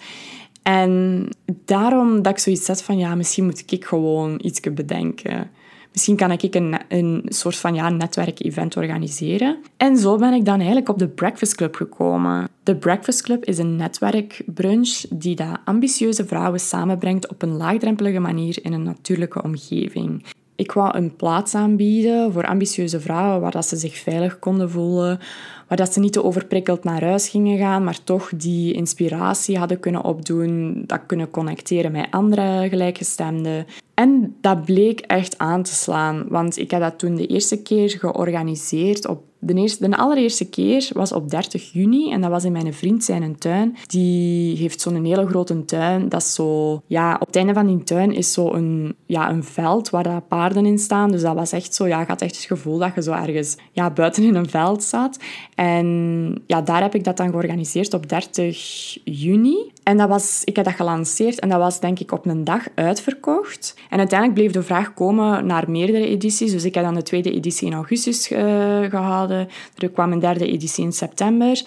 En 0.64 1.28
daarom 1.66 2.22
dat 2.22 2.32
ik 2.32 2.40
zoiets 2.40 2.66
zet 2.66 2.84
van, 2.84 2.98
ja, 2.98 3.16
misschien 3.16 3.46
moet 3.46 3.64
ik 3.72 3.86
gewoon 3.86 4.40
iets 4.44 4.60
bedenken. 4.60 5.50
Misschien 5.92 6.16
kan 6.16 6.32
ik 6.32 6.56
een, 6.56 6.78
een 6.88 7.24
soort 7.26 7.56
van 7.56 7.74
ja, 7.74 7.90
netwerk-event 7.90 8.78
organiseren. 8.78 9.58
En 9.78 9.98
zo 9.98 10.18
ben 10.18 10.34
ik 10.34 10.46
dan 10.46 10.56
eigenlijk 10.56 10.90
op 10.90 11.00
de 11.00 11.08
Breakfast 11.08 11.56
Club 11.56 11.76
gekomen. 11.76 12.50
De 12.64 12.76
Breakfast 12.76 13.22
Club 13.22 13.46
is 13.46 13.58
een 13.58 13.76
netwerkbrunch 13.76 15.04
die 15.10 15.36
ambitieuze 15.66 16.26
vrouwen 16.26 16.60
samenbrengt 16.60 17.28
op 17.28 17.42
een 17.42 17.58
laagdrempelige 17.58 18.20
manier 18.20 18.58
in 18.62 18.74
een 18.74 18.84
natuurlijke 18.84 19.44
omgeving. 19.44 20.24
Ik 20.62 20.72
wou 20.72 20.98
een 20.98 21.16
plaats 21.16 21.56
aanbieden 21.56 22.32
voor 22.32 22.46
ambitieuze 22.46 23.00
vrouwen 23.00 23.42
waar 23.42 23.52
dat 23.52 23.66
ze 23.66 23.76
zich 23.76 23.98
veilig 23.98 24.40
konden 24.40 24.70
voelen, 24.70 25.20
waar 25.68 25.78
dat 25.78 25.94
ze 25.94 26.00
niet 26.00 26.14
te 26.14 26.24
overprikkeld 26.24 26.84
naar 26.84 27.04
huis 27.04 27.30
gingen 27.30 27.58
gaan, 27.58 27.84
maar 27.84 28.04
toch 28.04 28.32
die 28.36 28.74
inspiratie 28.74 29.58
hadden 29.58 29.80
kunnen 29.80 30.04
opdoen, 30.04 30.84
dat 30.88 31.02
kunnen 31.06 31.30
connecteren 31.30 31.92
met 31.92 32.08
andere 32.12 32.70
gelijkgestemden. 32.70 33.66
En 33.94 34.36
dat 34.42 34.66
bleek 34.66 35.00
echt 35.00 35.38
aan 35.38 35.64
te 35.64 35.74
slaan, 35.74 36.26
want 36.30 36.58
ik 36.58 36.72
heb 36.72 36.82
dat 36.82 37.00
toen 37.00 37.16
de 37.16 37.28
eerste 37.28 37.62
keer 37.62 37.90
georganiseerd 37.90 39.08
op 39.08 39.24
de, 39.44 39.76
de 39.80 39.98
allereerste 39.98 40.50
keer 40.50 40.90
was 40.94 41.12
op 41.12 41.30
30 41.30 41.72
juni 41.74 42.12
en 42.12 42.22
dat 42.22 42.30
was 42.30 42.44
in 42.44 42.52
mijn 42.52 42.74
vriend 42.74 43.04
zijn 43.04 43.38
tuin. 43.38 43.78
Die 43.88 44.58
heeft 44.58 44.82
zo'n 44.82 45.06
hele 45.06 45.28
grote 45.28 45.66
tuin. 45.66 46.10
Dat 46.10 46.22
is 46.22 46.34
zo, 46.34 46.82
ja, 46.88 47.18
op 47.20 47.28
het 47.28 47.36
einde 47.36 47.54
van 47.54 47.68
die 47.68 47.84
tuin 47.84 48.14
is 48.14 48.34
zo 48.34 48.54
een, 48.54 48.96
ja, 49.06 49.30
een 49.30 49.44
veld 49.44 49.90
waar 49.90 50.04
daar 50.04 50.22
paarden 50.22 50.66
in 50.66 50.80
staan. 50.80 51.12
Dus 51.12 51.22
dat 51.22 51.36
was 51.36 51.52
echt 51.52 51.74
zo, 51.74 51.88
ja, 51.88 52.06
had 52.06 52.22
echt 52.22 52.36
het 52.36 52.46
gevoel 52.46 52.78
dat 52.78 52.96
je 52.96 53.02
zo 53.02 53.12
ergens 53.12 53.58
ja, 53.72 53.90
buiten 53.90 54.24
in 54.24 54.36
een 54.36 54.50
veld 54.50 54.84
zat. 54.84 55.20
En 55.56 56.42
ja, 56.46 56.62
daar 56.62 56.82
heb 56.82 56.96
ik 56.96 57.04
dat 57.04 57.18
dan 57.18 57.30
georganiseerd 57.30 57.94
op 57.94 58.10
30 58.10 58.98
juni. 59.04 59.71
En 59.84 59.98
dat 59.98 60.10
was, 60.10 60.42
ik 60.44 60.56
heb 60.56 60.66
dat 60.66 60.74
gelanceerd 60.74 61.40
en 61.40 61.50
dat 61.50 61.60
was 61.60 61.80
denk 61.80 62.00
ik 62.00 62.12
op 62.12 62.26
een 62.26 62.44
dag 62.44 62.68
uitverkocht. 62.76 63.76
En 63.90 63.98
uiteindelijk 63.98 64.40
bleef 64.40 64.52
de 64.52 64.64
vraag 64.64 64.94
komen 64.94 65.46
naar 65.46 65.72
meerdere 65.72 66.08
edities. 66.08 66.52
Dus 66.52 66.64
ik 66.64 66.76
heb 66.76 66.84
dan 66.84 66.94
de 66.94 67.02
tweede 67.02 67.32
editie 67.32 67.68
in 67.68 67.74
augustus 67.74 68.32
uh, 68.32 68.40
gehouden. 68.90 69.48
Er 69.78 69.90
kwam 69.90 70.12
een 70.12 70.20
derde 70.20 70.48
editie 70.48 70.84
in 70.84 70.92
september. 70.92 71.64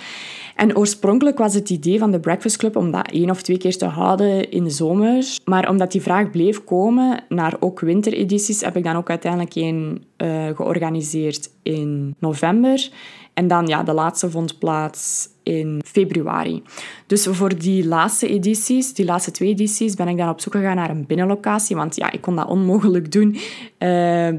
En 0.56 0.76
oorspronkelijk 0.76 1.38
was 1.38 1.54
het 1.54 1.70
idee 1.70 1.98
van 1.98 2.10
de 2.10 2.20
Breakfast 2.20 2.56
Club 2.56 2.76
om 2.76 2.90
dat 2.90 3.10
één 3.10 3.30
of 3.30 3.42
twee 3.42 3.58
keer 3.58 3.76
te 3.76 3.86
houden 3.86 4.50
in 4.50 4.64
de 4.64 4.70
zomer. 4.70 5.24
Maar 5.44 5.68
omdat 5.68 5.92
die 5.92 6.02
vraag 6.02 6.30
bleef 6.30 6.64
komen 6.64 7.24
naar 7.28 7.56
ook 7.60 7.80
winteredities, 7.80 8.60
heb 8.60 8.76
ik 8.76 8.84
dan 8.84 8.96
ook 8.96 9.10
uiteindelijk 9.10 9.54
één 9.54 10.04
uh, 10.16 10.46
georganiseerd 10.54 11.50
in 11.62 12.14
november. 12.18 12.90
En 13.34 13.48
dan, 13.48 13.66
ja, 13.66 13.82
de 13.82 13.92
laatste 13.92 14.30
vond 14.30 14.58
plaats 14.58 15.28
in 15.44 15.80
februari. 15.84 16.62
Dus 17.06 17.26
voor 17.26 17.58
die 17.58 17.86
laatste 17.86 18.28
edities, 18.28 18.94
die 18.94 19.04
laatste 19.04 19.30
twee 19.30 19.48
edities, 19.48 19.94
ben 19.94 20.08
ik 20.08 20.16
dan 20.16 20.28
op 20.28 20.40
zoek 20.40 20.52
gegaan 20.52 20.76
naar 20.76 20.90
een 20.90 21.06
binnenlocatie. 21.06 21.76
Want 21.76 21.96
ja, 21.96 22.12
ik 22.12 22.20
kon 22.20 22.36
dat 22.36 22.48
onmogelijk 22.48 23.12
doen 23.12 23.32
uh, 23.34 23.40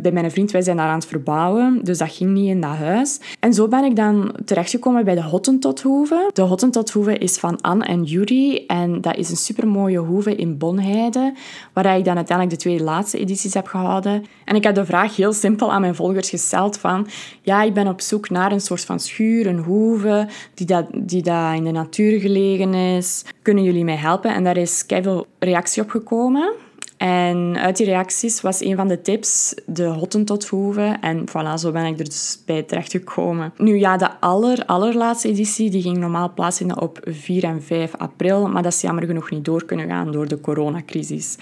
bij 0.02 0.12
mijn 0.12 0.32
vriend. 0.32 0.52
Wij 0.52 0.62
zijn 0.62 0.78
daar 0.78 0.88
aan 0.88 1.00
het 1.00 1.06
verbouwen, 1.06 1.80
dus 1.84 1.98
dat 1.98 2.12
ging 2.12 2.32
niet 2.32 2.50
in 2.50 2.62
dat 2.62 2.76
huis. 2.76 3.20
En 3.40 3.54
zo 3.54 3.68
ben 3.68 3.84
ik 3.84 3.96
dan 3.96 4.36
terechtgekomen 4.46 5.06
bij 5.06 5.16
de 5.16 5.24
Hottentothoeve. 5.24 6.30
De 6.34 6.42
Hottentothoeve 6.42 7.18
is 7.18 7.38
van 7.38 7.62
Anne 7.62 7.86
en 7.86 8.04
Jury. 8.04 8.64
En 8.68 9.02
dat 9.02 9.16
is 9.16 9.30
een 9.30 9.36
supermooie 9.36 10.00
hoeve 10.00 10.36
in 10.36 10.58
Bonheide, 10.58 11.34
waar 11.74 11.98
ik 11.98 12.06
dan 12.06 12.16
uiteindelijk 12.16 12.58
de 12.58 12.70
twee 12.70 12.84
laatste 12.84 13.20
edities 13.20 13.54
heb 13.54 13.68
gehouden. 13.68 14.26
En 14.46 14.56
ik 14.56 14.64
heb 14.64 14.76
de 14.76 14.86
vraag 14.86 15.16
heel 15.16 15.34
simpel 15.34 15.72
aan 15.72 15.82
mijn 15.82 15.96
volgers 15.96 16.30
gesteld 16.30 16.78
van... 16.78 17.08
Ja, 17.42 17.64
ik 17.64 17.74
ben 17.74 17.88
op 17.88 18.02
zoek 18.02 18.30
naar 18.30 18.52
een 18.52 18.62
soort 18.62 18.86
van 18.86 19.00
schuur, 19.00 19.48
een 19.48 19.60
hoeve, 19.60 20.28
die 20.54 20.66
dat 20.66 20.86
die 20.98 21.22
daar 21.22 21.56
in 21.56 21.64
de 21.64 21.72
natuur 21.72 22.20
gelegen 22.20 22.74
is. 22.74 23.26
Kunnen 23.42 23.64
jullie 23.64 23.84
mij 23.84 23.96
helpen? 23.96 24.34
En 24.34 24.44
daar 24.44 24.58
is 24.58 24.84
veel 24.88 25.26
reactie 25.40 25.82
op 25.82 25.90
gekomen. 25.90 26.54
En 26.98 27.58
uit 27.58 27.78
die 27.78 27.86
reacties 27.86 28.42
was 28.42 28.62
een 28.62 28.76
van 28.76 28.88
de 28.88 29.02
tips 29.02 29.56
de 29.66 29.86
Hottentothoeve. 29.86 30.98
En 31.02 31.24
voilà, 31.30 31.54
zo 31.60 31.72
ben 31.72 31.86
ik 31.86 32.00
er 32.00 32.06
dus 32.06 32.42
bij 32.46 32.64
terechtgekomen. 32.64 33.54
Nu 33.58 33.78
ja, 33.80 33.98
de 33.98 34.20
aller, 34.20 34.66
allerlaatste 34.66 35.28
editie 35.28 35.70
die 35.70 35.82
ging 35.82 35.98
normaal 35.98 36.34
plaatsvinden 36.34 36.82
op 36.82 37.00
4 37.04 37.44
en 37.44 37.64
5 37.64 37.96
april. 37.96 38.48
Maar 38.48 38.64
dat 38.64 38.74
is 38.74 38.82
jammer 38.82 39.06
genoeg 39.06 39.30
niet 39.30 39.46
door 39.46 39.66
kunnen 39.66 39.88
gaan 39.88 40.12
door 40.12 40.28
de 40.28 40.42
coronacrisis. 40.42 41.38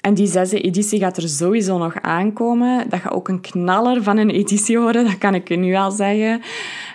En 0.00 0.14
die 0.14 0.26
zesde 0.26 0.60
editie 0.60 0.98
gaat 0.98 1.16
er 1.16 1.28
sowieso 1.28 1.78
nog 1.78 2.00
aankomen. 2.00 2.90
Dat 2.90 3.00
gaat 3.00 3.12
ook 3.12 3.28
een 3.28 3.40
knaller 3.40 4.02
van 4.02 4.16
een 4.16 4.30
editie 4.40 4.78
worden, 4.78 5.04
dat 5.04 5.18
kan 5.18 5.34
ik 5.34 5.56
nu 5.56 5.74
al 5.74 5.90
zeggen. 5.90 6.40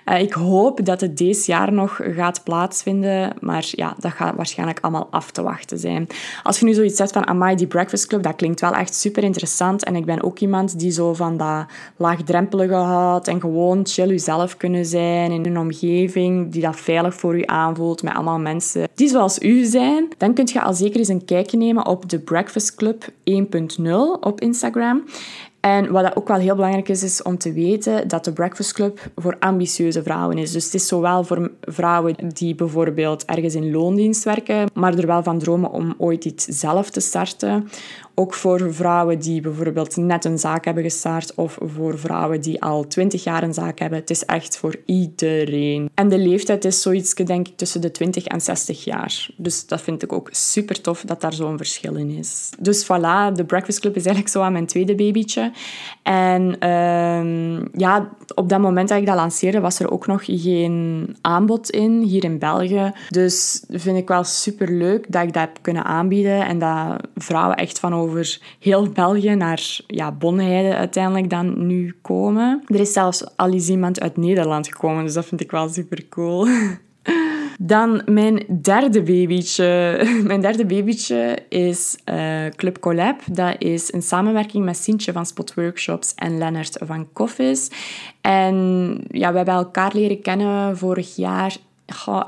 Uh, 0.06 0.22
ik 0.22 0.34
hoop 0.34 0.86
dat 0.86 1.02
het 1.02 1.18
deze 1.18 1.52
jaar 1.52 1.74
nog 1.74 2.00
gaat 2.04 2.44
plaatsvinden, 2.44 3.34
maar 3.40 3.68
ja, 3.72 3.96
dat 4.00 4.12
gaat 4.12 4.36
waarschijnlijk 4.36 4.80
allemaal 4.82 5.08
af 5.12 5.32
te 5.32 5.42
wachten 5.42 5.80
zijn. 5.80 6.08
Als 6.44 6.60
je 6.60 6.66
nu 6.66 6.74
zoiets 6.74 6.96
zegt 6.96 7.12
van 7.12 7.28
Amai, 7.28 7.56
die 7.56 7.68
Breakfast 7.68 8.08
Club, 8.08 8.24
dat 8.24 8.36
klinkt 8.36 8.62
wel 8.62 8.74
echt 8.74 8.96
super 8.96 9.24
interessant. 9.24 9.84
En 9.84 9.96
ik 9.96 10.06
ben 10.06 10.24
ook 10.24 10.40
iemand 10.40 10.80
die 10.80 10.92
zo 10.92 11.14
van 11.14 11.38
dat 11.38 11.66
laagdrempelige 11.98 12.74
houdt 12.74 13.28
en 13.28 13.40
gewoon 13.40 13.86
chill 13.88 14.08
jezelf 14.08 14.58
kunnen 14.58 14.86
zijn 14.86 15.32
in 15.32 15.46
een 15.46 15.60
omgeving 15.60 16.52
die 16.52 16.62
dat 16.62 16.76
veilig 16.76 17.14
voor 17.14 17.38
u 17.38 17.44
aanvoelt 17.46 18.04
met 18.04 18.14
allemaal 18.14 18.40
mensen 18.40 18.88
die 18.96 19.08
zoals 19.08 19.40
u 19.40 19.64
zijn. 19.64 20.08
Dan 20.18 20.34
kunt 20.34 20.52
je 20.52 20.62
al 20.62 20.74
zeker 20.74 21.00
eens 21.00 21.08
een 21.08 21.26
kijkje 21.26 21.58
nemen 21.58 21.86
op 21.86 22.10
de 22.10 22.20
Breakfast 22.20 22.76
Club 22.76 23.10
1.0 23.10 23.86
op 24.20 24.42
Instagram. 24.42 25.04
En 25.66 25.92
wat 25.92 26.16
ook 26.16 26.28
wel 26.28 26.38
heel 26.38 26.56
belangrijk 26.56 26.90
is, 26.90 27.04
is 27.04 27.22
om 27.22 27.38
te 27.38 27.54
weten 27.54 28.08
dat 28.08 28.26
de 28.26 28.34
Breakfast 28.34 28.74
Club 28.74 29.12
voor 29.16 29.36
ambitieuze 29.40 30.04
vrouwen 30.04 30.38
is. 30.38 30.52
Dus 30.52 30.66
het 30.66 30.74
is 30.74 30.88
zowel 30.88 31.24
voor 31.24 31.52
vrouwen 31.62 32.16
die 32.34 32.56
bijvoorbeeld 32.56 33.26
ergens 33.26 33.56
in 33.56 33.72
loondienst 33.72 34.24
werken, 34.24 34.70
maar 34.74 34.98
er 34.98 35.08
wel 35.08 35.24
van 35.24 35.40
dromen 35.40 35.72
om 35.72 35.94
ooit 35.98 36.26
iets 36.26 36.46
zelf 36.46 36.90
te 36.90 37.00
starten, 37.00 37.68
ook 38.16 38.34
voor 38.34 38.74
vrouwen 38.74 39.20
die 39.20 39.42
bijvoorbeeld 39.42 39.96
net 39.96 40.26
een 40.26 40.40
zaak 40.40 40.66
hebben 40.66 40.84
gestart 40.84 41.36
of 41.36 41.58
voor 41.62 42.00
vrouwen 42.00 42.42
die 42.42 42.62
al 42.62 42.88
20 42.88 43.24
jaar 43.24 43.44
een 43.44 43.54
zaak 43.54 43.80
hebben. 43.80 44.00
Het 44.00 44.10
is 44.10 44.26
echt 44.26 44.58
voor 44.58 44.76
iedereen. 44.86 45.90
En 45.94 46.10
de 46.10 46.18
leeftijd 46.18 46.66
is 46.66 46.82
zoiets, 46.82 47.14
denk 47.14 47.48
ik, 47.48 47.58
tussen 47.58 47.82
de 47.82 47.92
20 47.92 48.26
en 48.26 48.42
60 48.42 48.84
jaar. 48.84 49.30
Dus 49.38 49.66
dat 49.68 49.82
vind 49.82 50.04
ik 50.04 50.14
ook 50.14 50.30
super 50.32 50.82
tof 50.82 51.02
dat 51.02 51.22
daar 51.22 51.34
zo'n 51.34 51.58
verschil 51.58 51.96
in 51.96 52.10
is. 52.10 52.50
Dus 52.60 52.84
voilà, 52.84 53.34
de 53.34 53.46
Breakfast 53.46 53.80
Club 53.80 53.96
is 53.96 54.06
eigenlijk 54.06 54.36
zo 54.36 54.42
aan 54.42 54.52
mijn 54.52 54.68
tweede 54.68 54.96
babytje. 54.96 55.52
En 56.04 56.56
uh, 56.60 57.66
ja, 57.74 58.10
op 58.36 58.50
dat 58.50 58.60
moment 58.60 58.90
dat 58.90 58.98
ik 58.98 59.06
dat 59.06 59.16
lanceerde, 59.16 59.60
was 59.60 59.80
er 59.80 59.92
ook 59.92 60.08
nog 60.08 60.22
geen 60.26 61.16
aanbod 61.22 61.70
in 61.70 62.02
hier 62.02 62.24
in 62.24 62.40
België. 62.40 62.92
Dus 63.10 63.64
vind 63.70 63.98
ik 63.98 64.08
wel 64.08 64.24
super 64.24 64.72
leuk 64.72 65.12
dat 65.12 65.24
ik 65.24 65.34
dat 65.34 65.42
heb 65.42 65.58
kunnen 65.62 65.84
aanbieden 65.84 66.46
en 66.46 66.60
dat 66.60 67.08
vrouwen 67.16 67.58
echt 67.58 67.80
van 67.80 67.94
over 67.94 68.40
heel 68.60 68.90
België 68.90 69.36
naar 69.36 69.80
ja, 69.88 70.12
Bonheide 70.12 70.76
uiteindelijk 70.76 71.30
dan 71.30 71.68
nu 71.68 71.96
komen. 72.02 72.64
Er 72.68 72.80
is 72.80 72.94
zelfs 72.94 73.38
al 73.38 73.52
eens 73.52 73.70
iemand 73.70 74.02
uit 74.02 74.18
Nederland 74.18 74.68
gekomen, 74.68 75.04
dus 75.04 75.14
dat 75.14 75.26
vind 75.26 75.42
ik 75.42 75.52
wel 75.52 75.70
super 75.70 76.08
cool. 76.10 76.48
Dan 77.60 78.02
mijn 78.06 78.46
derde 78.62 79.04
babytje. 79.04 80.00
Mijn 80.24 80.42
derde 80.42 80.66
babytje 80.66 81.38
is 81.50 81.98
uh, 82.12 82.46
Club 82.56 82.80
Collab. 82.80 83.22
Dat 83.32 83.56
is 83.58 83.94
een 83.94 84.02
samenwerking 84.02 84.66
met 84.66 84.78
Sintje 84.78 85.12
van 85.12 85.26
Spot 85.26 85.54
Workshops 85.54 86.14
en 86.16 86.38
Lennart 86.38 86.78
van 86.82 87.08
Koffis. 87.14 87.70
En 88.22 88.56
ja, 89.08 89.32
we 89.32 89.38
hebben 89.38 89.56
elkaar 89.56 89.92
leren 89.94 90.22
kennen 90.22 90.78
vorig 90.78 91.16
jaar 91.16 91.58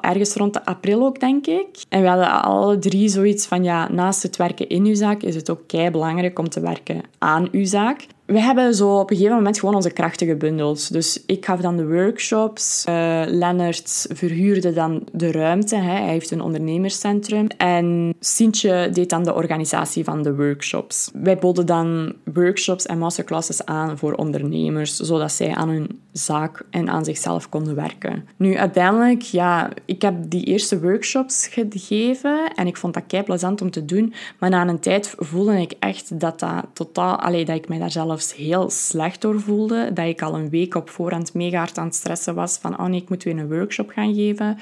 ergens 0.02 0.34
rond 0.34 0.54
de 0.54 0.66
april 0.66 1.06
ook, 1.06 1.20
denk 1.20 1.48
ik. 1.48 1.68
En 1.90 2.02
we 2.02 2.08
hadden 2.08 2.44
alle 2.44 2.80
drie 2.80 3.10
zoiets 3.10 3.46
van, 3.46 3.64
ja, 3.64 3.92
naast 3.92 4.24
het 4.24 4.36
werken 4.36 4.70
in 4.70 4.86
uw 4.86 4.96
zaak 4.96 5.22
is 5.22 5.36
het 5.36 5.50
ook 5.50 5.68
kei 5.68 5.92
belangrijk 5.92 6.40
om 6.40 6.50
te 6.50 6.60
werken 6.60 7.02
aan 7.18 7.48
uw 7.52 7.66
zaak 7.66 8.08
we 8.26 8.42
hebben 8.42 8.76
zo 8.76 9.00
op 9.00 9.10
een 9.10 9.16
gegeven 9.16 9.38
moment 9.38 9.60
gewoon 9.60 9.76
onze 9.76 9.92
krachten 9.92 10.28
gebundeld. 10.28 10.94
Dus 10.94 11.24
ik 11.26 11.46
gaf 11.46 11.60
dan 11.60 11.78
de 11.78 11.88
workshops. 11.88 12.86
Uh, 12.90 13.22
Lennart 13.26 14.08
verhuurde 14.14 14.74
dan 14.74 15.04
de 15.12 15.32
ruimte. 15.32 15.76
Hè. 15.76 15.92
Hij 15.92 16.12
heeft 16.12 16.32
een 16.32 16.42
ondernemerscentrum. 16.42 17.48
En 17.58 18.14
Sintje 18.20 18.90
deed 18.94 19.10
dan 19.10 19.24
de 19.24 19.34
organisatie 19.34 20.04
van 20.04 20.22
de 20.22 20.36
workshops. 20.36 21.10
Wij 21.14 21.38
boden 21.38 21.66
dan 21.66 22.14
workshops 22.34 22.86
en 22.86 22.98
masterclasses 22.98 23.66
aan 23.66 23.98
voor 23.98 24.14
ondernemers, 24.14 24.96
zodat 24.96 25.32
zij 25.32 25.56
aan 25.56 25.70
hun 25.70 26.00
zaak 26.12 26.66
en 26.70 26.90
aan 26.90 27.06
zichzelf 27.06 27.50
konden 27.50 27.76
werken. 27.76 28.28
Nu, 28.38 28.58
uiteindelijk, 28.58 29.22
ja, 29.22 29.70
ik 29.86 30.02
heb 30.02 30.16
die 30.28 30.44
eerste 30.44 30.80
workshops 30.80 31.48
gegeven 31.48 32.54
en 32.56 32.68
ik 32.68 32.78
vond 32.78 32.94
dat 32.94 33.04
kei 33.08 33.24
plezant 33.24 33.62
om 33.62 33.72
te 33.72 33.86
doen. 33.86 34.14
Maar 34.40 34.50
na 34.50 34.68
een 34.68 34.80
tijd 34.80 35.14
voelde 35.18 35.62
ik 35.62 35.74
echt 35.80 36.20
dat 36.20 36.40
dat 36.40 36.66
totaal... 36.74 37.16
Allee, 37.16 37.46
dat 37.46 37.56
ik 37.56 37.68
mij 37.68 37.80
daar 37.80 37.92
zelf 37.92 38.15
heel 38.36 38.70
slecht 38.70 39.22
door 39.22 39.40
voelde. 39.40 39.94
Dat 39.94 40.06
ik 40.06 40.22
al 40.22 40.36
een 40.36 40.50
week 40.50 40.76
op 40.76 40.90
voorhand 40.90 41.34
mega 41.34 41.58
hard 41.58 41.78
aan 41.78 41.86
het 41.86 41.96
stressen 41.96 42.36
was 42.36 42.58
van 42.58 42.80
oh 42.80 42.86
nee, 42.86 43.02
ik 43.02 43.10
moet 43.10 43.24
weer 43.24 43.38
een 43.38 43.50
workshop 43.50 43.90
gaan 43.90 44.14
geven. 44.14 44.58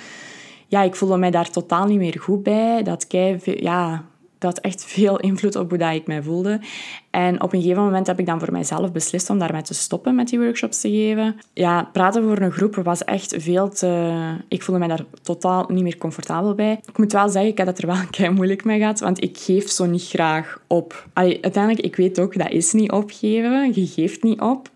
Ja, 0.68 0.82
ik 0.82 0.96
voelde 0.96 1.18
mij 1.18 1.32
daar 1.32 1.50
totaal 1.50 1.86
niet 1.86 1.98
meer 1.98 2.20
goed 2.20 2.44
bij. 2.44 2.84
Dat 2.84 3.08
kei, 3.08 3.40
ja, 3.44 4.06
dat 4.44 4.60
echt 4.60 4.86
veel 4.86 5.20
invloed 5.20 5.56
op 5.56 5.70
hoe 5.70 5.78
dat 5.78 5.94
ik 5.94 6.08
mij 6.08 6.24
voelde. 6.24 6.60
En 7.10 7.42
op 7.42 7.54
een 7.54 7.62
gegeven 7.62 7.84
moment 7.84 8.08
heb 8.08 8.20
ik 8.20 8.26
dan 8.26 8.40
voor 8.40 8.52
mijzelf 8.52 8.92
beslist 8.92 9.30
om 9.30 9.40
daarmee 9.40 9.62
te 9.62 9.74
stoppen 9.74 10.16
met 10.16 10.28
die 10.28 10.40
workshops 10.40 10.82
te 10.82 10.90
geven. 10.90 11.36
Ja, 11.54 11.90
praten 11.94 12.24
voor 12.24 12.42
een 12.42 12.52
groep 12.52 12.76
was 12.76 13.04
echt 13.04 13.36
veel 13.38 13.70
te... 13.70 14.12
Ik 14.48 14.64
voelde 14.64 14.80
mij 14.80 14.96
daar 14.96 15.06
totaal 15.22 15.66
niet 15.68 15.84
meer 15.84 15.98
comfortabel 15.98 16.56
bij. 16.56 16.80
Ik 16.86 16.98
moet 16.98 17.12
wel 17.12 17.30
zeggen, 17.30 17.52
ik 17.52 17.58
heb 17.58 17.68
het 17.68 17.82
er 17.82 17.88
wel 17.88 17.96
een 18.12 18.34
moeilijk 18.34 18.64
mee 18.64 18.80
gehad, 18.80 19.00
want 19.00 19.24
ik 19.24 19.38
geef 19.38 19.70
zo 19.70 19.86
niet 19.86 20.08
graag 20.08 20.62
op. 20.68 21.08
Uiteindelijk, 21.14 21.86
ik 21.86 21.96
weet 21.96 22.20
ook, 22.20 22.38
dat 22.38 22.52
is 22.52 22.74
niet 22.74 22.92
opgeven. 22.92 23.72
Je 23.74 23.88
geeft 23.88 24.24
niet 24.24 24.42
op. 24.42 24.70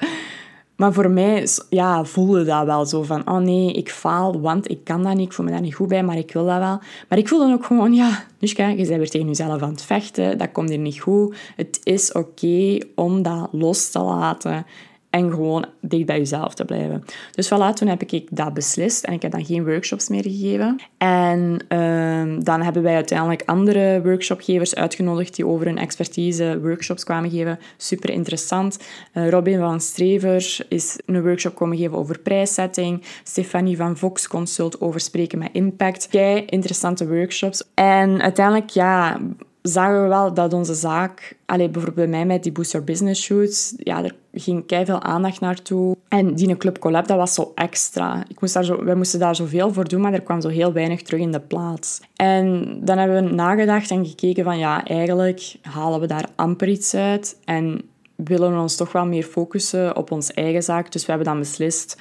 Maar 0.77 0.93
voor 0.93 1.09
mij 1.09 1.47
ja, 1.69 2.03
voelde 2.05 2.43
dat 2.43 2.65
wel 2.65 2.85
zo 2.85 3.03
van, 3.03 3.29
oh 3.29 3.37
nee, 3.37 3.73
ik 3.73 3.89
faal, 3.89 4.41
want 4.41 4.69
ik 4.69 4.83
kan 4.83 5.03
dat 5.03 5.15
niet, 5.15 5.25
ik 5.25 5.33
voel 5.33 5.45
me 5.45 5.51
daar 5.51 5.61
niet 5.61 5.75
goed 5.75 5.87
bij, 5.87 6.03
maar 6.03 6.17
ik 6.17 6.33
wil 6.33 6.45
dat 6.45 6.57
wel. 6.57 6.79
Maar 7.09 7.17
ik 7.17 7.27
voelde 7.27 7.53
ook 7.53 7.65
gewoon, 7.65 7.93
ja, 7.93 8.23
Nushka, 8.39 8.67
je 8.67 8.75
bent 8.75 8.87
weer 8.87 9.09
tegen 9.09 9.27
jezelf 9.27 9.61
aan 9.61 9.69
het 9.69 9.81
vechten, 9.81 10.37
dat 10.37 10.51
komt 10.51 10.69
hier 10.69 10.77
niet 10.77 10.99
goed. 10.99 11.35
Het 11.55 11.79
is 11.83 12.11
oké 12.11 12.77
om 12.95 13.21
dat 13.21 13.47
los 13.51 13.89
te 13.89 13.99
laten 13.99 14.65
en 15.09 15.31
gewoon 15.31 15.65
dicht 15.81 16.05
bij 16.05 16.17
jezelf 16.17 16.53
te 16.53 16.65
blijven. 16.65 17.03
Dus 17.31 17.47
voilà, 17.47 17.73
toen 17.73 17.87
heb 17.87 18.03
ik 18.03 18.27
dat 18.31 18.53
beslist 18.53 19.03
en 19.03 19.13
ik 19.13 19.21
heb 19.21 19.31
dan 19.31 19.45
geen 19.45 19.65
workshops 19.65 20.09
meer 20.09 20.23
gegeven. 20.23 20.79
En 20.97 21.59
ehm, 21.67 22.39
dan 22.39 22.61
hebben 22.61 22.83
wij 22.83 22.95
uiteindelijk 22.95 23.43
andere 23.45 24.01
workshopgevers 24.03 24.75
uitgenodigd 24.75 25.35
die 25.35 25.47
over 25.47 25.65
hun 25.65 25.77
expertise 25.77 26.59
workshops 26.61 27.03
kwamen 27.03 27.29
geven. 27.29 27.59
Super 27.77 28.09
interessant. 28.09 28.79
Uh, 29.13 29.29
Robin 29.29 29.59
van 29.59 29.81
Strever 29.81 30.65
is 30.69 30.99
een 31.05 31.21
workshop 31.21 31.55
komen 31.55 31.77
geven 31.77 31.97
over 31.97 32.19
prijszetting. 32.19 33.03
Stefanie 33.23 33.77
van 33.77 33.97
Vox 33.97 34.27
Consult 34.27 34.81
over 34.81 34.99
spreken 34.99 35.39
met 35.39 35.49
impact. 35.51 36.07
Kei 36.07 36.45
interessante 36.45 37.07
workshops. 37.07 37.63
En 37.73 38.21
uiteindelijk, 38.21 38.69
ja, 38.69 39.19
zagen 39.67 40.01
we 40.01 40.07
wel 40.07 40.33
dat 40.33 40.53
onze 40.53 40.73
zaak, 40.73 41.37
allee, 41.45 41.69
bijvoorbeeld 41.69 42.09
bij 42.09 42.17
mij 42.17 42.25
met 42.25 42.43
die 42.43 42.51
Booster 42.51 42.83
Business 42.83 43.23
Shoots, 43.23 43.73
ja, 43.77 44.03
er 44.03 44.15
ging 44.33 44.63
veel 44.67 45.01
aandacht 45.01 45.39
naartoe. 45.39 45.95
En 46.07 46.35
die 46.35 46.57
Club 46.57 46.79
Collab, 46.79 47.07
dat 47.07 47.17
was 47.17 47.33
zo 47.33 47.51
extra. 47.55 48.23
Ik 48.27 48.41
moest 48.41 48.53
daar 48.53 48.63
zo, 48.63 48.83
wij 48.83 48.95
moesten 48.95 49.19
daar 49.19 49.35
zoveel 49.35 49.73
voor 49.73 49.87
doen, 49.87 50.01
maar 50.01 50.13
er 50.13 50.21
kwam 50.21 50.41
zo 50.41 50.49
heel 50.49 50.73
weinig 50.73 51.01
terug 51.01 51.19
in 51.19 51.31
de 51.31 51.39
plaats. 51.39 52.01
En 52.15 52.77
dan 52.83 52.97
hebben 52.97 53.23
we 53.23 53.33
nagedacht 53.33 53.91
en 53.91 54.05
gekeken 54.05 54.43
van, 54.43 54.57
ja, 54.57 54.85
eigenlijk 54.85 55.55
halen 55.61 55.99
we 55.99 56.07
daar 56.07 56.29
amper 56.35 56.67
iets 56.67 56.95
uit 56.95 57.37
en 57.45 57.81
willen 58.15 58.53
we 58.53 58.61
ons 58.61 58.75
toch 58.75 58.91
wel 58.91 59.05
meer 59.05 59.23
focussen 59.23 59.95
op 59.95 60.11
onze 60.11 60.33
eigen 60.33 60.63
zaak. 60.63 60.91
Dus 60.91 61.01
we 61.01 61.11
hebben 61.11 61.27
dan 61.27 61.39
beslist 61.39 61.97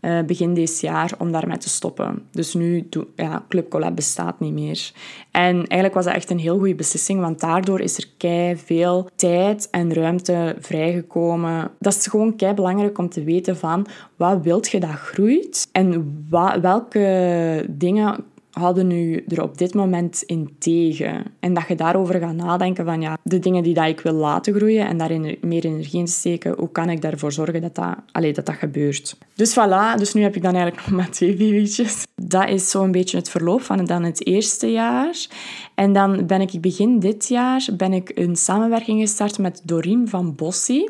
uh, 0.00 0.20
begin 0.22 0.54
dit 0.54 0.80
jaar 0.80 1.12
om 1.18 1.32
daarmee 1.32 1.56
te 1.56 1.68
stoppen. 1.68 2.22
Dus 2.30 2.54
nu, 2.54 2.88
ja, 3.16 3.44
Club 3.48 3.70
Collab 3.70 3.96
bestaat 3.96 4.40
niet 4.40 4.52
meer. 4.52 4.92
En 5.30 5.54
eigenlijk 5.54 5.94
was 5.94 6.04
dat 6.04 6.14
echt 6.14 6.30
een 6.30 6.38
heel 6.38 6.58
goede 6.58 6.74
beslissing, 6.74 7.20
want 7.20 7.40
daardoor 7.40 7.80
is 7.80 7.96
er 7.96 8.08
kei 8.16 8.56
veel 8.56 9.08
tijd 9.16 9.68
en 9.70 9.94
ruimte 9.94 10.56
vrijgekomen. 10.60 11.70
Dat 11.78 11.94
is 11.94 12.06
gewoon 12.06 12.36
kei 12.36 12.54
belangrijk 12.54 12.98
om 12.98 13.08
te 13.08 13.24
weten 13.24 13.56
van 13.56 13.86
wat 14.16 14.42
wilt 14.42 14.68
je 14.68 14.80
dat 14.80 14.90
groeit 14.90 15.68
en 15.72 16.26
welke 16.60 17.66
dingen 17.68 18.24
houden 18.58 18.86
nu 18.86 19.24
er 19.28 19.42
op 19.42 19.58
dit 19.58 19.74
moment 19.74 20.22
in 20.22 20.56
tegen? 20.58 21.24
En 21.40 21.54
dat 21.54 21.64
je 21.68 21.74
daarover 21.74 22.20
gaat 22.20 22.34
nadenken 22.34 22.84
van 22.84 23.00
ja, 23.00 23.18
de 23.22 23.38
dingen 23.38 23.62
die 23.62 23.74
dat 23.74 23.86
ik 23.86 24.00
wil 24.00 24.12
laten 24.12 24.54
groeien 24.54 24.86
en 24.86 24.98
daarin 24.98 25.38
meer 25.40 25.64
energie 25.64 26.00
in 26.00 26.08
steken, 26.08 26.54
hoe 26.58 26.72
kan 26.72 26.90
ik 26.90 27.00
daarvoor 27.00 27.32
zorgen 27.32 27.60
dat 27.60 27.74
dat, 27.74 27.96
allez, 28.12 28.34
dat, 28.34 28.46
dat 28.46 28.54
gebeurt? 28.54 29.16
Dus 29.34 29.52
voilà, 29.52 29.98
dus 29.98 30.14
nu 30.14 30.22
heb 30.22 30.36
ik 30.36 30.42
dan 30.42 30.54
eigenlijk 30.54 30.86
nog 30.86 30.96
maar 30.98 31.10
twee 31.10 31.36
babytjes. 31.36 32.06
Dat 32.14 32.48
is 32.48 32.70
zo'n 32.70 32.90
beetje 32.90 33.16
het 33.16 33.30
verloop 33.30 33.62
van 33.62 33.84
dan 33.84 34.02
het 34.02 34.26
eerste 34.26 34.72
jaar. 34.72 35.26
En 35.74 35.92
dan 35.92 36.26
ben 36.26 36.40
ik 36.40 36.60
begin 36.60 36.98
dit 36.98 37.28
jaar 37.28 37.68
ben 37.76 37.92
ik 37.92 38.12
een 38.14 38.36
samenwerking 38.36 39.00
gestart 39.00 39.38
met 39.38 39.60
Doreen 39.64 40.08
van 40.08 40.34
Bossi 40.34 40.88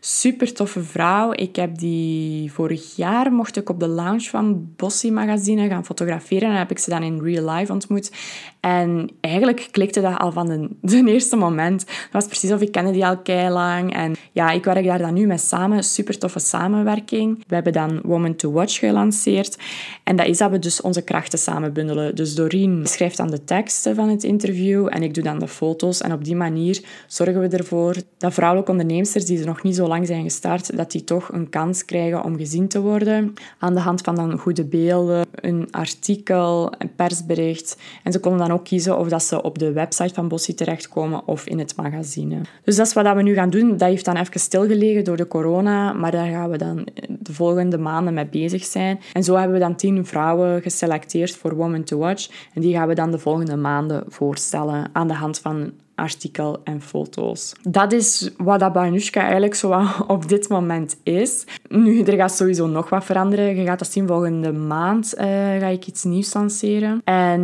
super 0.00 0.52
toffe 0.54 0.82
vrouw. 0.82 1.32
Ik 1.32 1.56
heb 1.56 1.78
die 1.78 2.52
vorig 2.52 2.96
jaar 2.96 3.32
mocht 3.32 3.56
ik 3.56 3.68
op 3.68 3.80
de 3.80 3.88
lounge 3.88 4.20
van 4.20 4.72
Bossy 4.76 5.10
Magazine 5.10 5.68
gaan 5.68 5.84
fotograferen. 5.84 6.48
En 6.48 6.56
heb 6.56 6.70
ik 6.70 6.78
ze 6.78 6.90
dan 6.90 7.02
in 7.02 7.22
real 7.22 7.50
life 7.50 7.72
ontmoet. 7.72 8.12
En 8.60 9.10
eigenlijk 9.20 9.68
klikte 9.70 10.00
dat 10.00 10.18
al 10.18 10.32
van 10.32 10.48
de, 10.80 11.02
eerste 11.06 11.36
moment. 11.36 11.86
Dat 11.86 11.96
was 12.10 12.26
precies 12.26 12.52
of 12.52 12.60
ik 12.60 12.72
kende 12.72 12.90
die 12.90 13.06
al 13.06 13.18
kei 13.18 13.50
lang. 13.50 13.94
En 13.94 14.14
ja, 14.32 14.50
ik 14.50 14.64
werk 14.64 14.84
daar 14.84 14.98
dan 14.98 15.14
nu 15.14 15.26
mee 15.26 15.38
samen. 15.38 15.84
Super 15.84 16.18
toffe 16.18 16.38
samenwerking. 16.38 17.44
We 17.46 17.54
hebben 17.54 17.72
dan 17.72 18.00
Woman 18.02 18.36
to 18.36 18.52
Watch 18.52 18.78
gelanceerd. 18.78 19.58
En 20.04 20.16
dat 20.16 20.26
is 20.26 20.38
dat 20.38 20.50
we 20.50 20.58
dus 20.58 20.80
onze 20.80 21.02
krachten 21.02 21.38
samen 21.38 21.72
bundelen. 21.72 22.14
Dus 22.14 22.34
Doreen 22.34 22.80
schrijft 22.86 23.16
dan 23.16 23.30
de 23.30 23.44
teksten 23.44 23.94
van 23.94 24.08
het 24.08 24.24
interview 24.24 24.88
en 24.90 25.02
ik 25.02 25.14
doe 25.14 25.24
dan 25.24 25.38
de 25.38 25.48
foto's. 25.48 26.00
En 26.00 26.12
op 26.12 26.24
die 26.24 26.36
manier 26.36 26.82
zorgen 27.06 27.40
we 27.40 27.56
ervoor 27.56 27.96
dat 28.18 28.34
vrouwelijke 28.34 28.70
ondernemers 28.70 29.24
die 29.24 29.38
er 29.38 29.46
nog 29.46 29.62
niet 29.62 29.76
zo 29.76 29.86
lang 29.90 30.06
zijn 30.06 30.22
gestart, 30.22 30.76
dat 30.76 30.90
die 30.90 31.04
toch 31.04 31.32
een 31.32 31.48
kans 31.48 31.84
krijgen 31.84 32.24
om 32.24 32.36
gezien 32.36 32.68
te 32.68 32.80
worden. 32.80 33.34
Aan 33.58 33.74
de 33.74 33.80
hand 33.80 34.00
van 34.00 34.14
dan 34.14 34.38
goede 34.38 34.64
beelden, 34.64 35.26
een 35.34 35.68
artikel, 35.70 36.72
een 36.78 36.94
persbericht. 36.94 37.76
En 38.02 38.12
ze 38.12 38.20
konden 38.20 38.40
dan 38.40 38.56
ook 38.56 38.64
kiezen 38.64 38.98
of 38.98 39.08
dat 39.08 39.22
ze 39.22 39.42
op 39.42 39.58
de 39.58 39.72
website 39.72 40.14
van 40.14 40.28
Bossie 40.28 40.54
terechtkomen 40.54 41.26
of 41.26 41.46
in 41.46 41.58
het 41.58 41.76
magazine. 41.76 42.40
Dus 42.64 42.76
dat 42.76 42.86
is 42.86 42.92
wat 42.92 43.14
we 43.14 43.22
nu 43.22 43.34
gaan 43.34 43.50
doen. 43.50 43.68
Dat 43.68 43.88
heeft 43.88 44.04
dan 44.04 44.16
even 44.16 44.40
stilgelegen 44.40 45.04
door 45.04 45.16
de 45.16 45.28
corona, 45.28 45.92
maar 45.92 46.10
daar 46.10 46.28
gaan 46.28 46.50
we 46.50 46.58
dan 46.58 46.86
de 47.08 47.32
volgende 47.32 47.78
maanden 47.78 48.14
mee 48.14 48.26
bezig 48.26 48.64
zijn. 48.64 49.00
En 49.12 49.24
zo 49.24 49.34
hebben 49.34 49.52
we 49.52 49.60
dan 49.60 49.76
tien 49.76 50.06
vrouwen 50.06 50.62
geselecteerd 50.62 51.36
voor 51.36 51.54
Woman 51.54 51.84
to 51.84 51.98
Watch. 51.98 52.28
En 52.54 52.60
die 52.60 52.74
gaan 52.74 52.88
we 52.88 52.94
dan 52.94 53.10
de 53.10 53.18
volgende 53.18 53.56
maanden 53.56 54.04
voorstellen 54.08 54.90
aan 54.92 55.08
de 55.08 55.14
hand 55.14 55.38
van 55.38 55.72
artikel 56.00 56.60
en 56.64 56.80
foto's. 56.80 57.52
Dat 57.62 57.92
is 57.92 58.30
wat 58.36 58.60
dat 58.60 58.72
Banushka 58.72 59.20
eigenlijk 59.20 59.54
zo 59.54 59.82
op 60.06 60.28
dit 60.28 60.48
moment 60.48 60.96
is. 61.02 61.44
Nu, 61.68 62.02
er 62.02 62.16
gaat 62.16 62.36
sowieso 62.36 62.66
nog 62.66 62.88
wat 62.88 63.04
veranderen. 63.04 63.56
Je 63.56 63.64
gaat 63.64 63.78
dat 63.78 63.92
zien 63.92 64.06
volgende 64.06 64.52
maand 64.52 65.14
uh, 65.14 65.24
ga 65.24 65.66
ik 65.66 65.86
iets 65.86 66.04
nieuws 66.04 66.34
lanceren. 66.34 67.00
En 67.04 67.42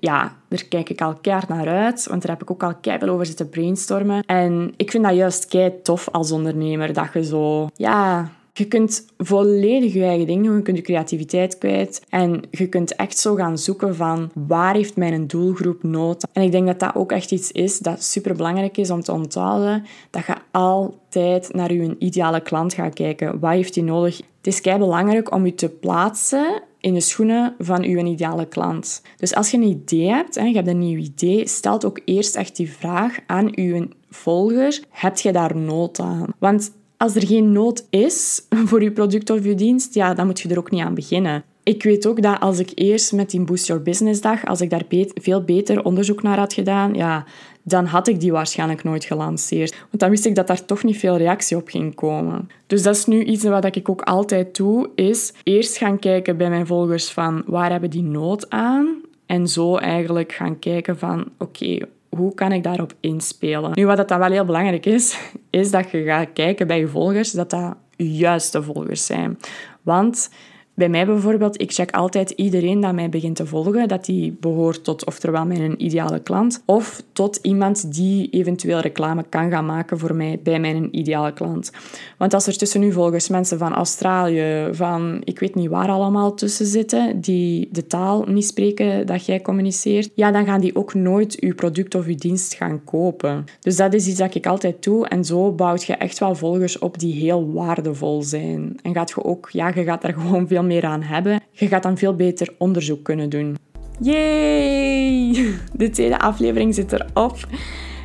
ja, 0.00 0.36
daar 0.48 0.64
kijk 0.68 0.88
ik 0.90 1.00
al 1.00 1.14
keihard 1.14 1.48
naar 1.48 1.68
uit, 1.68 2.06
want 2.08 2.22
daar 2.22 2.30
heb 2.30 2.42
ik 2.42 2.50
ook 2.50 2.62
al 2.62 2.74
keihard 2.74 3.10
over 3.10 3.26
zitten 3.26 3.48
brainstormen. 3.48 4.22
En 4.26 4.72
ik 4.76 4.90
vind 4.90 5.04
dat 5.04 5.14
juist 5.14 5.46
kei 5.46 5.72
tof 5.82 6.08
als 6.12 6.32
ondernemer, 6.32 6.92
dat 6.92 7.12
je 7.12 7.24
zo... 7.24 7.68
Ja, 7.74 8.30
je 8.58 8.64
kunt 8.64 9.06
volledig 9.16 9.92
je 9.92 10.04
eigen 10.04 10.26
ding 10.26 10.44
doen, 10.44 10.56
je 10.56 10.62
kunt 10.62 10.76
je 10.76 10.82
creativiteit 10.82 11.58
kwijt 11.58 12.02
en 12.08 12.42
je 12.50 12.68
kunt 12.68 12.96
echt 12.96 13.18
zo 13.18 13.34
gaan 13.34 13.58
zoeken 13.58 13.96
van 13.96 14.30
waar 14.34 14.74
heeft 14.74 14.96
mijn 14.96 15.26
doelgroep 15.26 15.82
nood. 15.82 16.26
En 16.32 16.42
ik 16.42 16.52
denk 16.52 16.66
dat 16.66 16.80
dat 16.80 16.94
ook 16.94 17.12
echt 17.12 17.30
iets 17.30 17.52
is 17.52 17.78
dat 17.78 18.02
super 18.02 18.34
belangrijk 18.36 18.76
is 18.76 18.90
om 18.90 19.02
te 19.02 19.12
onthouden, 19.12 19.84
dat 20.10 20.26
je 20.26 20.34
altijd 20.50 21.54
naar 21.54 21.72
je 21.72 21.96
ideale 21.98 22.40
klant 22.40 22.74
gaat 22.74 22.94
kijken. 22.94 23.38
Wat 23.40 23.52
heeft 23.52 23.74
hij 23.74 23.84
nodig? 23.84 24.16
Het 24.16 24.46
is 24.46 24.60
kei 24.60 24.78
belangrijk 24.78 25.34
om 25.34 25.46
je 25.46 25.54
te 25.54 25.68
plaatsen 25.68 26.62
in 26.80 26.94
de 26.94 27.00
schoenen 27.00 27.54
van 27.58 27.82
je 27.82 28.04
ideale 28.04 28.46
klant. 28.46 29.02
Dus 29.16 29.34
als 29.34 29.50
je 29.50 29.56
een 29.56 29.62
idee 29.62 30.08
hebt 30.08 30.36
en 30.36 30.48
je 30.48 30.54
hebt 30.54 30.68
een 30.68 30.78
nieuw 30.78 30.98
idee, 30.98 31.48
stel 31.48 31.82
ook 31.82 32.00
eerst 32.04 32.36
echt 32.36 32.56
die 32.56 32.72
vraag 32.72 33.18
aan 33.26 33.48
je 33.50 33.88
volger: 34.10 34.82
heb 34.90 35.18
je 35.18 35.32
daar 35.32 35.56
nood 35.56 36.00
aan? 36.00 36.26
Want 36.38 36.72
als 37.04 37.14
er 37.14 37.26
geen 37.26 37.52
nood 37.52 37.86
is 37.90 38.46
voor 38.68 38.82
je 38.82 38.92
product 38.92 39.30
of 39.30 39.44
je 39.44 39.54
dienst, 39.54 39.94
ja, 39.94 40.14
dan 40.14 40.26
moet 40.26 40.40
je 40.40 40.48
er 40.48 40.58
ook 40.58 40.70
niet 40.70 40.84
aan 40.84 40.94
beginnen. 40.94 41.44
Ik 41.62 41.82
weet 41.82 42.06
ook 42.06 42.22
dat 42.22 42.40
als 42.40 42.58
ik 42.58 42.70
eerst 42.74 43.12
met 43.12 43.30
die 43.30 43.40
Boost 43.40 43.66
Your 43.66 43.82
Business 43.82 44.20
dag, 44.20 44.46
als 44.46 44.60
ik 44.60 44.70
daar 44.70 44.84
veel 45.14 45.42
beter 45.42 45.84
onderzoek 45.84 46.22
naar 46.22 46.38
had 46.38 46.52
gedaan, 46.52 46.94
ja, 46.94 47.24
dan 47.62 47.84
had 47.84 48.08
ik 48.08 48.20
die 48.20 48.32
waarschijnlijk 48.32 48.84
nooit 48.84 49.04
gelanceerd. 49.04 49.70
Want 49.70 49.98
dan 49.98 50.10
wist 50.10 50.26
ik 50.26 50.34
dat 50.34 50.46
daar 50.46 50.64
toch 50.64 50.84
niet 50.84 50.98
veel 50.98 51.16
reactie 51.16 51.56
op 51.56 51.68
ging 51.68 51.94
komen. 51.94 52.48
Dus 52.66 52.82
dat 52.82 52.96
is 52.96 53.06
nu 53.06 53.24
iets 53.24 53.44
wat 53.44 53.76
ik 53.76 53.88
ook 53.88 54.02
altijd 54.02 54.56
doe, 54.56 54.90
is 54.94 55.32
eerst 55.42 55.76
gaan 55.76 55.98
kijken 55.98 56.36
bij 56.36 56.48
mijn 56.48 56.66
volgers 56.66 57.10
van 57.10 57.42
waar 57.46 57.70
hebben 57.70 57.90
die 57.90 58.02
nood 58.02 58.50
aan? 58.50 59.00
En 59.26 59.48
zo 59.48 59.76
eigenlijk 59.76 60.32
gaan 60.32 60.58
kijken 60.58 60.98
van 60.98 61.28
oké, 61.38 61.78
hoe 62.16 62.34
kan 62.34 62.52
ik 62.52 62.62
daarop 62.62 62.92
inspelen? 63.00 63.70
Nu, 63.74 63.86
wat 63.86 63.96
dat 63.96 64.08
dan 64.08 64.18
wel 64.18 64.30
heel 64.30 64.44
belangrijk 64.44 64.86
is, 64.86 65.18
is 65.50 65.70
dat 65.70 65.90
je 65.90 66.02
gaat 66.02 66.32
kijken 66.32 66.66
bij 66.66 66.78
je 66.78 66.88
volgers 66.88 67.30
dat 67.30 67.50
dat 67.50 67.76
juiste 67.96 68.62
volgers 68.62 69.06
zijn. 69.06 69.38
Want 69.82 70.30
bij 70.74 70.88
mij 70.88 71.06
bijvoorbeeld, 71.06 71.60
ik 71.60 71.72
check 71.72 71.90
altijd 71.90 72.30
iedereen 72.30 72.80
dat 72.80 72.94
mij 72.94 73.08
begint 73.08 73.36
te 73.36 73.46
volgen, 73.46 73.88
dat 73.88 74.04
die 74.04 74.36
behoort 74.40 74.84
tot 74.84 75.06
oftewel 75.06 75.46
mijn 75.46 75.84
ideale 75.84 76.20
klant, 76.20 76.62
of 76.64 77.02
tot 77.12 77.38
iemand 77.42 77.94
die 77.94 78.30
eventueel 78.30 78.80
reclame 78.80 79.24
kan 79.28 79.50
gaan 79.50 79.66
maken 79.66 79.98
voor 79.98 80.14
mij 80.14 80.40
bij 80.42 80.60
mijn 80.60 80.96
ideale 80.98 81.32
klant. 81.32 81.72
Want 82.18 82.34
als 82.34 82.46
er 82.46 82.56
tussen 82.56 82.80
nu 82.80 82.92
volgens 82.92 83.28
mensen 83.28 83.58
van 83.58 83.74
Australië, 83.74 84.68
van 84.72 85.20
ik 85.24 85.38
weet 85.38 85.54
niet 85.54 85.68
waar 85.68 85.88
allemaal 85.88 86.34
tussen 86.34 86.66
zitten, 86.66 87.20
die 87.20 87.68
de 87.72 87.86
taal 87.86 88.24
niet 88.26 88.46
spreken 88.46 89.06
dat 89.06 89.26
jij 89.26 89.40
communiceert, 89.40 90.10
ja, 90.14 90.30
dan 90.30 90.44
gaan 90.44 90.60
die 90.60 90.76
ook 90.76 90.94
nooit 90.94 91.36
je 91.40 91.54
product 91.54 91.94
of 91.94 92.06
je 92.06 92.14
dienst 92.14 92.54
gaan 92.54 92.84
kopen. 92.84 93.44
Dus 93.60 93.76
dat 93.76 93.94
is 93.94 94.06
iets 94.06 94.18
dat 94.18 94.34
ik 94.34 94.46
altijd 94.46 94.82
doe 94.82 95.08
en 95.08 95.24
zo 95.24 95.52
bouwt 95.52 95.84
je 95.84 95.94
echt 95.94 96.18
wel 96.18 96.34
volgers 96.34 96.78
op 96.78 96.98
die 96.98 97.14
heel 97.14 97.52
waardevol 97.52 98.22
zijn. 98.22 98.76
En 98.82 98.94
gaat 98.94 99.10
je 99.10 99.24
ook, 99.24 99.48
ja, 99.52 99.68
je 99.74 99.84
gaat 99.84 100.02
daar 100.02 100.12
gewoon 100.20 100.48
veel 100.48 100.63
meer 100.66 100.84
aan 100.84 101.02
hebben. 101.02 101.40
Je 101.50 101.68
gaat 101.68 101.82
dan 101.82 101.98
veel 101.98 102.14
beter 102.14 102.54
onderzoek 102.58 103.04
kunnen 103.04 103.28
doen. 103.30 103.56
Yay! 104.00 105.32
De 105.76 105.90
tweede 105.90 106.18
aflevering 106.18 106.74
zit 106.74 106.92
erop. 106.92 107.36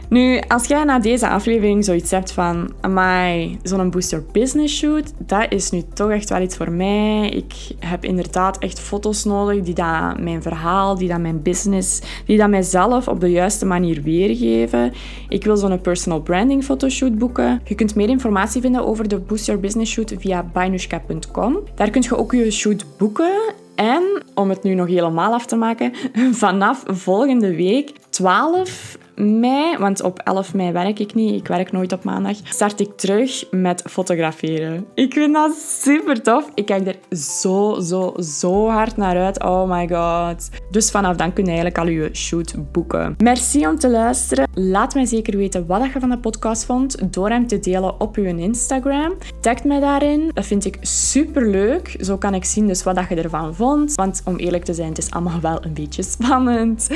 Nu, 0.09 0.39
als 0.47 0.67
jij 0.67 0.83
na 0.83 0.99
deze 0.99 1.29
aflevering 1.29 1.85
zoiets 1.85 2.11
hebt 2.11 2.31
van, 2.31 2.71
amai, 2.81 3.59
zo'n 3.63 3.89
booster 3.89 4.23
business 4.31 4.77
shoot, 4.77 5.13
dat 5.17 5.45
is 5.49 5.69
nu 5.69 5.83
toch 5.93 6.11
echt 6.11 6.29
wel 6.29 6.41
iets 6.41 6.57
voor 6.57 6.71
mij. 6.71 7.29
Ik 7.29 7.53
heb 7.79 8.05
inderdaad 8.05 8.57
echt 8.57 8.79
foto's 8.79 9.23
nodig 9.23 9.63
die 9.63 9.73
dat 9.73 10.19
mijn 10.19 10.41
verhaal, 10.41 10.97
die 10.97 11.07
dat 11.07 11.19
mijn 11.19 11.41
business, 11.41 12.01
die 12.25 12.37
dat 12.37 12.49
mijzelf 12.49 13.07
op 13.07 13.19
de 13.19 13.31
juiste 13.31 13.65
manier 13.65 14.01
weergeven. 14.01 14.93
Ik 15.27 15.43
wil 15.43 15.57
zo'n 15.57 15.81
personal 15.81 16.21
branding 16.21 16.63
fotoshoot 16.63 17.17
boeken. 17.17 17.61
Je 17.63 17.75
kunt 17.75 17.95
meer 17.95 18.09
informatie 18.09 18.61
vinden 18.61 18.85
over 18.85 19.07
de 19.07 19.19
booster 19.19 19.59
business 19.59 19.91
shoot 19.91 20.13
via 20.17 20.43
bainushka.com. 20.43 21.59
Daar 21.75 21.89
kun 21.89 22.01
je 22.01 22.17
ook 22.17 22.31
je 22.31 22.51
shoot 22.51 22.85
boeken 22.97 23.53
en 23.75 24.03
om 24.33 24.49
het 24.49 24.63
nu 24.63 24.73
nog 24.73 24.87
helemaal 24.87 25.33
af 25.33 25.45
te 25.45 25.55
maken, 25.55 25.93
vanaf 26.31 26.83
volgende 26.87 27.55
week 27.55 27.91
12 28.09 28.97
mei, 29.19 29.77
want 29.77 30.03
op 30.03 30.19
11 30.19 30.53
mei 30.53 30.71
werk 30.71 30.99
ik 30.99 31.13
niet, 31.13 31.33
ik 31.33 31.47
werk 31.47 31.71
nooit 31.71 31.91
op 31.91 32.03
maandag, 32.03 32.37
start 32.43 32.79
ik 32.79 32.97
terug 32.97 33.45
met 33.51 33.83
fotograferen. 33.89 34.85
Ik 34.93 35.13
vind 35.13 35.33
dat 35.33 35.55
super 35.55 36.21
tof. 36.21 36.49
Ik 36.53 36.65
kijk 36.65 36.87
er 36.87 37.17
zo, 37.17 37.79
zo, 37.79 38.13
zo 38.19 38.67
hard 38.67 38.97
naar 38.97 39.17
uit. 39.17 39.43
Oh 39.43 39.69
my 39.69 39.87
god. 39.87 40.49
Dus 40.71 40.91
vanaf 40.91 41.15
dan 41.15 41.33
kun 41.33 41.43
je 41.43 41.49
eigenlijk 41.49 41.79
al 41.79 41.87
je 41.87 42.09
shoot 42.13 42.71
boeken. 42.71 43.15
Merci 43.17 43.67
om 43.67 43.77
te 43.77 43.89
luisteren. 43.89 44.47
Laat 44.53 44.93
mij 44.93 45.05
zeker 45.05 45.37
weten 45.37 45.65
wat 45.65 45.93
je 45.93 45.99
van 45.99 46.09
de 46.09 46.17
podcast 46.17 46.65
vond 46.65 47.13
door 47.13 47.29
hem 47.29 47.47
te 47.47 47.59
delen 47.59 47.99
op 47.99 48.15
je 48.15 48.37
Instagram. 48.37 49.13
Tag 49.41 49.63
mij 49.63 49.79
daarin. 49.79 50.31
Dat 50.33 50.45
vind 50.45 50.65
ik 50.65 50.77
super 50.81 51.49
leuk. 51.49 51.95
Zo 51.99 52.17
kan 52.17 52.33
ik 52.33 52.45
zien 52.45 52.67
dus 52.67 52.83
wat 52.83 53.05
je 53.09 53.15
ervan 53.15 53.55
vond. 53.55 53.95
Want 53.95 54.21
om 54.25 54.35
eerlijk 54.35 54.63
te 54.63 54.73
zijn, 54.73 54.89
het 54.89 54.97
is 54.97 55.11
allemaal 55.11 55.39
wel 55.39 55.65
een 55.65 55.73
beetje 55.73 56.03
spannend. 56.03 56.87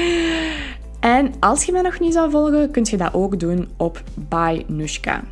En 1.03 1.33
als 1.39 1.63
je 1.63 1.71
mij 1.71 1.81
nog 1.81 1.99
niet 1.99 2.13
zou 2.13 2.31
volgen, 2.31 2.71
kun 2.71 2.85
je 2.89 2.97
dat 2.97 3.13
ook 3.13 3.39
doen 3.39 3.67
op 3.77 4.03
By 4.29 4.63
Nushka. 4.67 5.23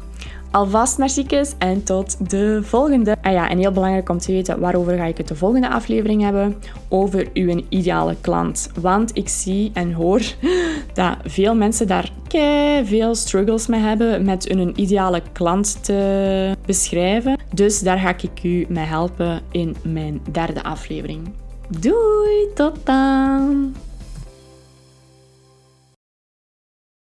Alvast 0.51 0.97
merciekes 0.97 1.53
en 1.57 1.83
tot 1.83 2.29
de 2.29 2.59
volgende. 2.63 3.15
En 3.21 3.31
ja, 3.31 3.49
en 3.49 3.57
heel 3.57 3.71
belangrijk 3.71 4.09
om 4.09 4.17
te 4.17 4.31
weten 4.31 4.59
waarover 4.59 4.97
ga 4.97 5.03
ik 5.03 5.17
het 5.17 5.27
de 5.27 5.35
volgende 5.35 5.69
aflevering 5.69 6.21
hebben. 6.21 6.55
Over 6.89 7.27
uw 7.33 7.61
ideale 7.69 8.15
klant. 8.21 8.69
Want 8.81 9.17
ik 9.17 9.29
zie 9.29 9.71
en 9.73 9.93
hoor 9.93 10.21
dat 10.93 11.17
veel 11.23 11.55
mensen 11.55 11.87
daar 11.87 12.11
veel 12.83 13.15
struggles 13.15 13.67
mee 13.67 13.79
hebben 13.79 14.25
met 14.25 14.47
hun 14.47 14.73
ideale 14.75 15.21
klant 15.31 15.83
te 15.83 16.55
beschrijven. 16.65 17.39
Dus 17.53 17.79
daar 17.79 17.97
ga 17.97 18.09
ik 18.09 18.43
u 18.43 18.65
mee 18.69 18.85
helpen 18.85 19.41
in 19.51 19.75
mijn 19.83 20.21
derde 20.31 20.63
aflevering. 20.63 21.29
Doei, 21.79 22.47
tot 22.53 22.75
dan! 22.83 23.73